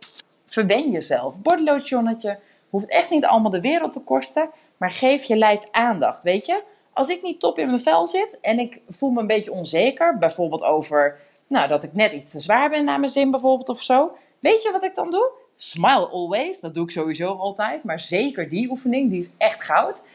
Verwen 0.46 0.90
jezelf. 0.90 1.38
Bodylotionnetje. 1.38 2.38
Hoeft 2.70 2.88
echt 2.88 3.10
niet 3.10 3.24
allemaal 3.24 3.50
de 3.50 3.60
wereld 3.60 3.92
te 3.92 4.00
kosten, 4.00 4.50
maar 4.76 4.90
geef 4.90 5.24
je 5.24 5.36
lijf 5.36 5.60
aandacht. 5.70 6.22
Weet 6.22 6.46
je, 6.46 6.62
als 6.92 7.08
ik 7.08 7.22
niet 7.22 7.40
top 7.40 7.58
in 7.58 7.66
mijn 7.66 7.80
vel 7.80 8.06
zit 8.06 8.38
en 8.40 8.58
ik 8.58 8.80
voel 8.88 9.10
me 9.10 9.20
een 9.20 9.26
beetje 9.26 9.52
onzeker, 9.52 10.18
bijvoorbeeld 10.18 10.62
over 10.62 11.18
nou, 11.48 11.68
dat 11.68 11.82
ik 11.82 11.92
net 11.92 12.12
iets 12.12 12.32
te 12.32 12.40
zwaar 12.40 12.70
ben 12.70 12.84
naar 12.84 13.00
mijn 13.00 13.12
zin, 13.12 13.30
bijvoorbeeld 13.30 13.68
of 13.68 13.82
zo. 13.82 14.16
Weet 14.38 14.62
je 14.62 14.72
wat 14.72 14.84
ik 14.84 14.94
dan 14.94 15.10
doe? 15.10 15.30
Smile 15.56 16.08
always. 16.08 16.60
Dat 16.60 16.74
doe 16.74 16.84
ik 16.84 16.90
sowieso 16.90 17.32
altijd. 17.32 17.84
Maar 17.84 18.00
zeker 18.00 18.48
die 18.48 18.70
oefening, 18.70 19.10
die 19.10 19.20
is 19.20 19.30
echt 19.38 19.64
goud. 19.64 20.06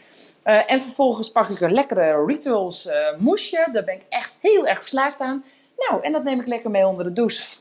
Uh, 0.46 0.72
en 0.72 0.82
vervolgens 0.82 1.32
pak 1.32 1.48
ik 1.48 1.60
een 1.60 1.74
lekkere 1.74 2.26
Rituals 2.26 2.86
uh, 2.86 2.94
moesje. 3.18 3.68
Daar 3.72 3.84
ben 3.84 3.96
ik 3.96 4.06
echt 4.10 4.34
heel 4.42 4.68
erg 4.68 4.80
verslaafd 4.80 5.20
aan. 5.20 5.44
Nou, 5.78 6.04
en 6.04 6.12
dat 6.12 6.24
neem 6.24 6.40
ik 6.40 6.48
lekker 6.48 6.70
mee 6.70 6.88
onder 6.88 7.04
de 7.04 7.14
douche. 7.14 7.58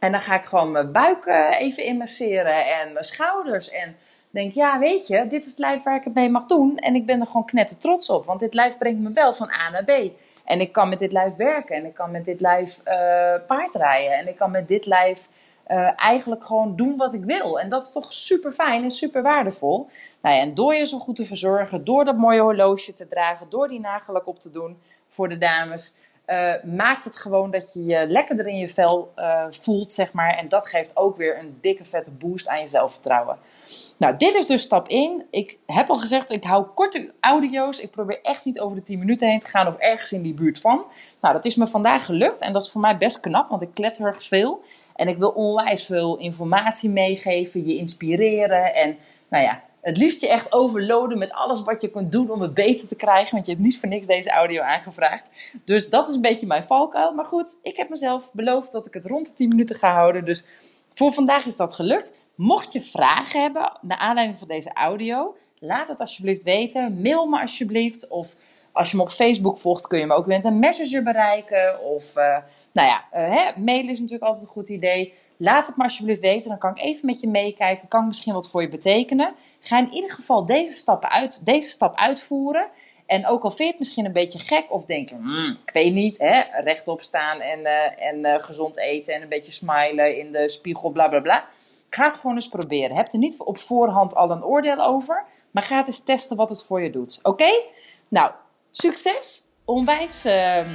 En 0.00 0.12
dan 0.12 0.20
ga 0.20 0.34
ik 0.34 0.44
gewoon 0.44 0.72
mijn 0.72 0.92
buik 0.92 1.26
uh, 1.26 1.60
even 1.60 1.84
inmasseren 1.84 2.66
en 2.66 2.92
mijn 2.92 3.04
schouders. 3.04 3.70
En 3.70 3.96
denk, 4.30 4.54
ja, 4.54 4.78
weet 4.78 5.06
je, 5.06 5.26
dit 5.26 5.44
is 5.44 5.50
het 5.50 5.58
lijf 5.58 5.82
waar 5.82 5.96
ik 5.96 6.04
het 6.04 6.14
mee 6.14 6.30
mag 6.30 6.46
doen. 6.46 6.76
En 6.76 6.94
ik 6.94 7.06
ben 7.06 7.20
er 7.20 7.26
gewoon 7.26 7.44
knetter 7.44 7.78
trots 7.78 8.10
op. 8.10 8.26
Want 8.26 8.40
dit 8.40 8.54
lijf 8.54 8.78
brengt 8.78 9.00
me 9.00 9.12
wel 9.12 9.34
van 9.34 9.50
A 9.50 9.70
naar 9.70 9.84
B. 9.84 9.90
En 10.44 10.60
ik 10.60 10.72
kan 10.72 10.88
met 10.88 10.98
dit 10.98 11.12
lijf 11.12 11.34
werken. 11.36 11.76
En 11.76 11.84
ik 11.84 11.94
kan 11.94 12.10
met 12.10 12.24
dit 12.24 12.40
lijf 12.40 12.80
uh, 12.84 12.94
paardrijden. 13.46 14.12
En 14.12 14.28
ik 14.28 14.36
kan 14.36 14.50
met 14.50 14.68
dit 14.68 14.86
lijf 14.86 15.20
uh, 15.68 15.90
eigenlijk 15.96 16.44
gewoon 16.44 16.76
doen 16.76 16.96
wat 16.96 17.14
ik 17.14 17.24
wil. 17.24 17.60
En 17.60 17.68
dat 17.70 17.82
is 17.82 17.92
toch 17.92 18.12
super 18.12 18.52
fijn 18.52 18.82
en 18.82 18.90
super 18.90 19.22
waardevol. 19.22 19.88
Nou 20.22 20.34
ja, 20.34 20.40
en 20.40 20.54
door 20.54 20.74
je 20.74 20.86
zo 20.86 20.98
goed 20.98 21.16
te 21.16 21.24
verzorgen, 21.24 21.84
door 21.84 22.04
dat 22.04 22.16
mooie 22.16 22.40
horloge 22.40 22.92
te 22.92 23.08
dragen, 23.08 23.46
door 23.50 23.68
die 23.68 23.80
nagellak 23.80 24.26
op 24.26 24.38
te 24.38 24.50
doen 24.50 24.78
voor 25.08 25.28
de 25.28 25.38
dames 25.38 25.94
uh, 26.28 26.52
maakt 26.64 27.04
het 27.04 27.16
gewoon 27.16 27.50
dat 27.50 27.72
je 27.72 27.84
je 27.84 28.06
lekkerder 28.06 28.46
in 28.46 28.56
je 28.56 28.68
vel 28.68 29.12
uh, 29.16 29.44
voelt, 29.50 29.92
zeg 29.92 30.12
maar. 30.12 30.36
En 30.36 30.48
dat 30.48 30.68
geeft 30.68 30.96
ook 30.96 31.16
weer 31.16 31.38
een 31.38 31.58
dikke 31.60 31.84
vette 31.84 32.10
boost 32.10 32.48
aan 32.48 32.60
je 32.60 32.66
zelfvertrouwen. 32.66 33.36
Nou, 33.96 34.16
dit 34.16 34.34
is 34.34 34.46
dus 34.46 34.62
stap 34.62 34.88
1. 34.88 35.26
Ik 35.30 35.58
heb 35.66 35.88
al 35.88 35.94
gezegd, 35.94 36.30
ik 36.30 36.44
hou 36.44 36.66
korte 36.74 37.12
audio's. 37.20 37.78
Ik 37.78 37.90
probeer 37.90 38.20
echt 38.22 38.44
niet 38.44 38.60
over 38.60 38.76
de 38.76 38.82
10 38.82 38.98
minuten 38.98 39.28
heen 39.28 39.38
te 39.38 39.48
gaan 39.48 39.66
of 39.66 39.76
ergens 39.76 40.12
in 40.12 40.22
die 40.22 40.34
buurt 40.34 40.60
van. 40.60 40.84
Nou, 41.20 41.34
dat 41.34 41.44
is 41.44 41.54
me 41.54 41.66
vandaag 41.66 42.04
gelukt 42.04 42.40
en 42.40 42.52
dat 42.52 42.62
is 42.62 42.70
voor 42.70 42.80
mij 42.80 42.96
best 42.96 43.20
knap, 43.20 43.48
want 43.48 43.62
ik 43.62 43.74
klets 43.74 43.98
heel 43.98 44.06
erg 44.06 44.22
veel. 44.22 44.62
En 44.98 45.08
ik 45.08 45.18
wil 45.18 45.30
onwijs 45.30 45.84
veel 45.84 46.18
informatie 46.18 46.90
meegeven, 46.90 47.66
je 47.66 47.76
inspireren 47.76 48.74
en 48.74 48.96
nou 49.28 49.44
ja, 49.44 49.62
het 49.80 49.96
liefst 49.96 50.20
je 50.20 50.28
echt 50.28 50.52
overloaden 50.52 51.18
met 51.18 51.32
alles 51.32 51.62
wat 51.62 51.82
je 51.82 51.90
kunt 51.90 52.12
doen 52.12 52.30
om 52.30 52.40
het 52.40 52.54
beter 52.54 52.88
te 52.88 52.96
krijgen. 52.96 53.34
Want 53.34 53.46
je 53.46 53.52
hebt 53.52 53.64
niet 53.64 53.78
voor 53.78 53.88
niks 53.88 54.06
deze 54.06 54.30
audio 54.30 54.62
aangevraagd. 54.62 55.52
Dus 55.64 55.90
dat 55.90 56.08
is 56.08 56.14
een 56.14 56.20
beetje 56.20 56.46
mijn 56.46 56.64
valkuil. 56.64 57.12
Maar 57.12 57.24
goed, 57.24 57.58
ik 57.62 57.76
heb 57.76 57.88
mezelf 57.88 58.32
beloofd 58.32 58.72
dat 58.72 58.86
ik 58.86 58.94
het 58.94 59.04
rond 59.04 59.26
de 59.26 59.34
10 59.34 59.48
minuten 59.48 59.76
ga 59.76 59.92
houden. 59.92 60.24
Dus 60.24 60.44
voor 60.94 61.12
vandaag 61.12 61.46
is 61.46 61.56
dat 61.56 61.74
gelukt. 61.74 62.16
Mocht 62.34 62.72
je 62.72 62.82
vragen 62.82 63.40
hebben 63.40 63.72
naar 63.80 63.98
aanleiding 63.98 64.38
van 64.38 64.48
deze 64.48 64.72
audio, 64.72 65.36
laat 65.58 65.88
het 65.88 66.00
alsjeblieft 66.00 66.42
weten. 66.42 67.00
Mail 67.02 67.26
me 67.26 67.40
alsjeblieft. 67.40 68.08
Of 68.08 68.36
als 68.72 68.90
je 68.90 68.96
me 68.96 69.02
op 69.02 69.10
Facebook 69.10 69.58
volgt, 69.58 69.86
kun 69.86 69.98
je 69.98 70.06
me 70.06 70.14
ook 70.14 70.26
met 70.26 70.44
een 70.44 70.58
messenger 70.58 71.02
bereiken. 71.02 71.80
Of 71.80 72.16
uh, 72.16 72.36
nou 72.78 72.90
ja, 72.90 73.04
uh, 73.12 73.34
hè, 73.34 73.60
mailen 73.60 73.90
is 73.90 74.00
natuurlijk 74.00 74.24
altijd 74.24 74.44
een 74.44 74.52
goed 74.52 74.68
idee. 74.68 75.14
Laat 75.36 75.66
het 75.66 75.76
me 75.76 75.82
alsjeblieft 75.82 76.20
weten. 76.20 76.48
Dan 76.48 76.58
kan 76.58 76.70
ik 76.70 76.82
even 76.82 77.06
met 77.06 77.20
je 77.20 77.28
meekijken. 77.28 77.88
Kan 77.88 78.00
ik 78.00 78.06
misschien 78.06 78.32
wat 78.32 78.50
voor 78.50 78.62
je 78.62 78.68
betekenen. 78.68 79.34
Ga 79.60 79.78
in 79.78 79.92
ieder 79.92 80.10
geval 80.10 80.46
deze, 80.46 80.72
stappen 80.72 81.10
uit, 81.10 81.44
deze 81.44 81.68
stap 81.68 81.96
uitvoeren. 81.96 82.68
En 83.06 83.26
ook 83.26 83.42
al 83.42 83.50
vind 83.50 83.62
je 83.62 83.66
het 83.66 83.78
misschien 83.78 84.04
een 84.04 84.12
beetje 84.12 84.38
gek 84.38 84.66
of 84.68 84.84
denk 84.84 85.08
je, 85.08 85.14
hmm, 85.14 85.58
ik 85.66 85.72
weet 85.72 85.92
niet, 85.92 86.18
hè, 86.18 86.60
rechtop 86.62 87.02
staan 87.02 87.40
en, 87.40 87.58
uh, 87.58 88.02
en 88.06 88.18
uh, 88.18 88.34
gezond 88.38 88.78
eten 88.78 89.14
en 89.14 89.22
een 89.22 89.28
beetje 89.28 89.52
smilen 89.52 90.16
in 90.18 90.32
de 90.32 90.48
spiegel, 90.48 90.90
bla 90.90 91.08
bla 91.08 91.20
bla. 91.20 91.44
Ga 91.90 92.06
het 92.06 92.18
gewoon 92.18 92.36
eens 92.36 92.48
proberen. 92.48 92.96
Heb 92.96 93.12
er 93.12 93.18
niet 93.18 93.38
op 93.38 93.58
voorhand 93.58 94.14
al 94.14 94.30
een 94.30 94.44
oordeel 94.44 94.84
over, 94.84 95.24
maar 95.50 95.62
ga 95.62 95.76
het 95.76 95.86
eens 95.86 96.04
testen 96.04 96.36
wat 96.36 96.48
het 96.48 96.62
voor 96.62 96.82
je 96.82 96.90
doet. 96.90 97.18
Oké? 97.22 97.62
Nou, 98.08 98.30
succes. 98.70 99.42
Onwijs 99.64 100.26
uh, 100.26 100.66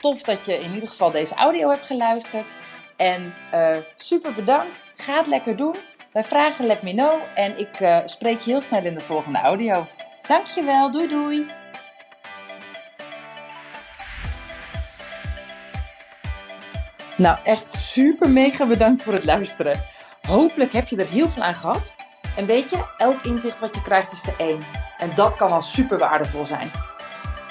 tof 0.00 0.22
dat 0.22 0.46
je 0.46 0.58
in 0.58 0.72
ieder 0.74 0.88
geval 0.88 1.10
deze 1.10 1.34
audio 1.34 1.70
hebt 1.70 1.86
geluisterd. 1.86 2.54
En 2.96 3.34
uh, 3.54 3.76
super 3.96 4.34
bedankt. 4.34 4.84
Ga 4.96 5.16
het 5.16 5.26
lekker 5.26 5.56
doen. 5.56 5.76
Bij 6.12 6.24
vragen 6.24 6.66
let 6.66 6.82
me 6.82 6.92
know. 6.92 7.14
En 7.34 7.58
ik 7.58 7.80
uh, 7.80 7.98
spreek 8.04 8.42
heel 8.42 8.60
snel 8.60 8.84
in 8.84 8.94
de 8.94 9.00
volgende 9.00 9.38
audio. 9.38 9.86
Dankjewel. 10.26 10.90
Doei 10.90 11.08
doei. 11.08 11.46
Nou, 17.16 17.38
echt 17.44 17.68
super 17.70 18.30
mega 18.30 18.66
bedankt 18.66 19.02
voor 19.02 19.12
het 19.12 19.24
luisteren. 19.24 19.84
Hopelijk 20.28 20.72
heb 20.72 20.88
je 20.88 20.96
er 20.96 21.10
heel 21.10 21.28
veel 21.28 21.42
aan 21.42 21.54
gehad. 21.54 21.94
En 22.36 22.46
weet 22.46 22.70
je, 22.70 22.84
elk 22.96 23.22
inzicht 23.22 23.58
wat 23.58 23.74
je 23.74 23.82
krijgt 23.82 24.12
is 24.12 24.22
de 24.22 24.34
één. 24.36 24.62
En 24.98 25.10
dat 25.14 25.36
kan 25.36 25.50
al 25.50 25.62
super 25.62 25.98
waardevol 25.98 26.46
zijn. 26.46 26.70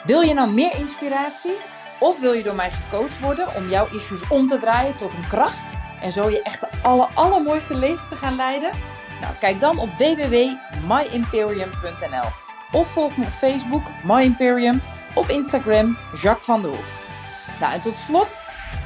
Wil 0.05 0.21
je 0.21 0.33
nou 0.33 0.51
meer 0.51 0.75
inspiratie? 0.75 1.55
Of 1.99 2.19
wil 2.19 2.33
je 2.33 2.43
door 2.43 2.55
mij 2.55 2.71
gecoacht 2.71 3.19
worden 3.19 3.55
om 3.55 3.69
jouw 3.69 3.88
issues 3.91 4.27
om 4.27 4.47
te 4.47 4.57
draaien 4.57 4.95
tot 4.95 5.13
een 5.13 5.27
kracht? 5.27 5.73
En 6.01 6.12
zo 6.12 6.29
je 6.29 6.41
echt 6.41 6.59
de 6.59 6.67
aller, 6.81 7.07
allermooiste 7.13 7.75
leven 7.75 8.07
te 8.07 8.15
gaan 8.15 8.35
leiden? 8.35 8.71
Nou, 9.21 9.33
kijk 9.39 9.59
dan 9.59 9.79
op 9.79 9.89
www.myimperium.nl 9.97 12.29
Of 12.71 12.88
volg 12.88 13.17
me 13.17 13.25
op 13.25 13.31
Facebook, 13.31 13.83
My 14.03 14.21
Imperium, 14.21 14.81
of 15.13 15.29
Instagram, 15.29 15.97
Jacques 16.21 16.45
van 16.45 16.62
der 16.62 16.71
Hoef. 16.71 17.01
Nou, 17.59 17.73
en 17.73 17.81
tot 17.81 17.93
slot, 17.93 18.38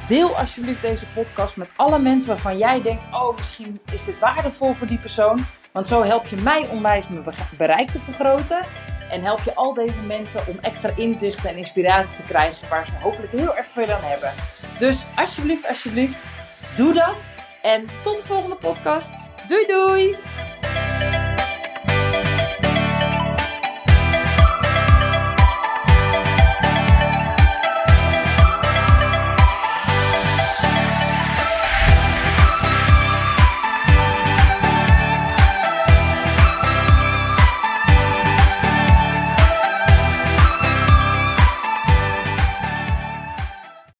deel 0.06 0.36
alsjeblieft 0.36 0.82
deze 0.82 1.06
podcast 1.06 1.56
met 1.56 1.68
alle 1.76 1.98
mensen 1.98 2.28
waarvan 2.28 2.58
jij 2.58 2.82
denkt: 2.82 3.04
oh, 3.12 3.36
misschien 3.36 3.80
is 3.92 4.04
dit 4.04 4.18
waardevol 4.18 4.74
voor 4.74 4.86
die 4.86 4.98
persoon. 4.98 5.46
Want 5.72 5.86
zo 5.86 6.02
help 6.02 6.26
je 6.26 6.36
mij 6.36 6.68
onwijs 6.68 7.08
mijn 7.08 7.24
bereik 7.56 7.90
te 7.90 8.00
vergroten. 8.00 8.60
En 9.10 9.22
help 9.22 9.40
je 9.44 9.54
al 9.54 9.74
deze 9.74 10.00
mensen 10.00 10.40
om 10.46 10.58
extra 10.60 10.90
inzichten 10.96 11.50
en 11.50 11.56
inspiratie 11.56 12.16
te 12.16 12.22
krijgen 12.22 12.68
waar 12.68 12.86
ze 12.86 12.92
hopelijk 13.02 13.32
heel 13.32 13.56
erg 13.56 13.66
veel 13.70 13.92
aan 13.92 14.02
hebben. 14.02 14.34
Dus 14.78 15.04
alsjeblieft, 15.16 15.68
alsjeblieft, 15.68 16.26
doe 16.76 16.92
dat. 16.92 17.30
En 17.62 17.88
tot 18.02 18.16
de 18.16 18.26
volgende 18.26 18.56
podcast. 18.56 19.12
Doei 19.46 19.66
doei! 19.66 20.16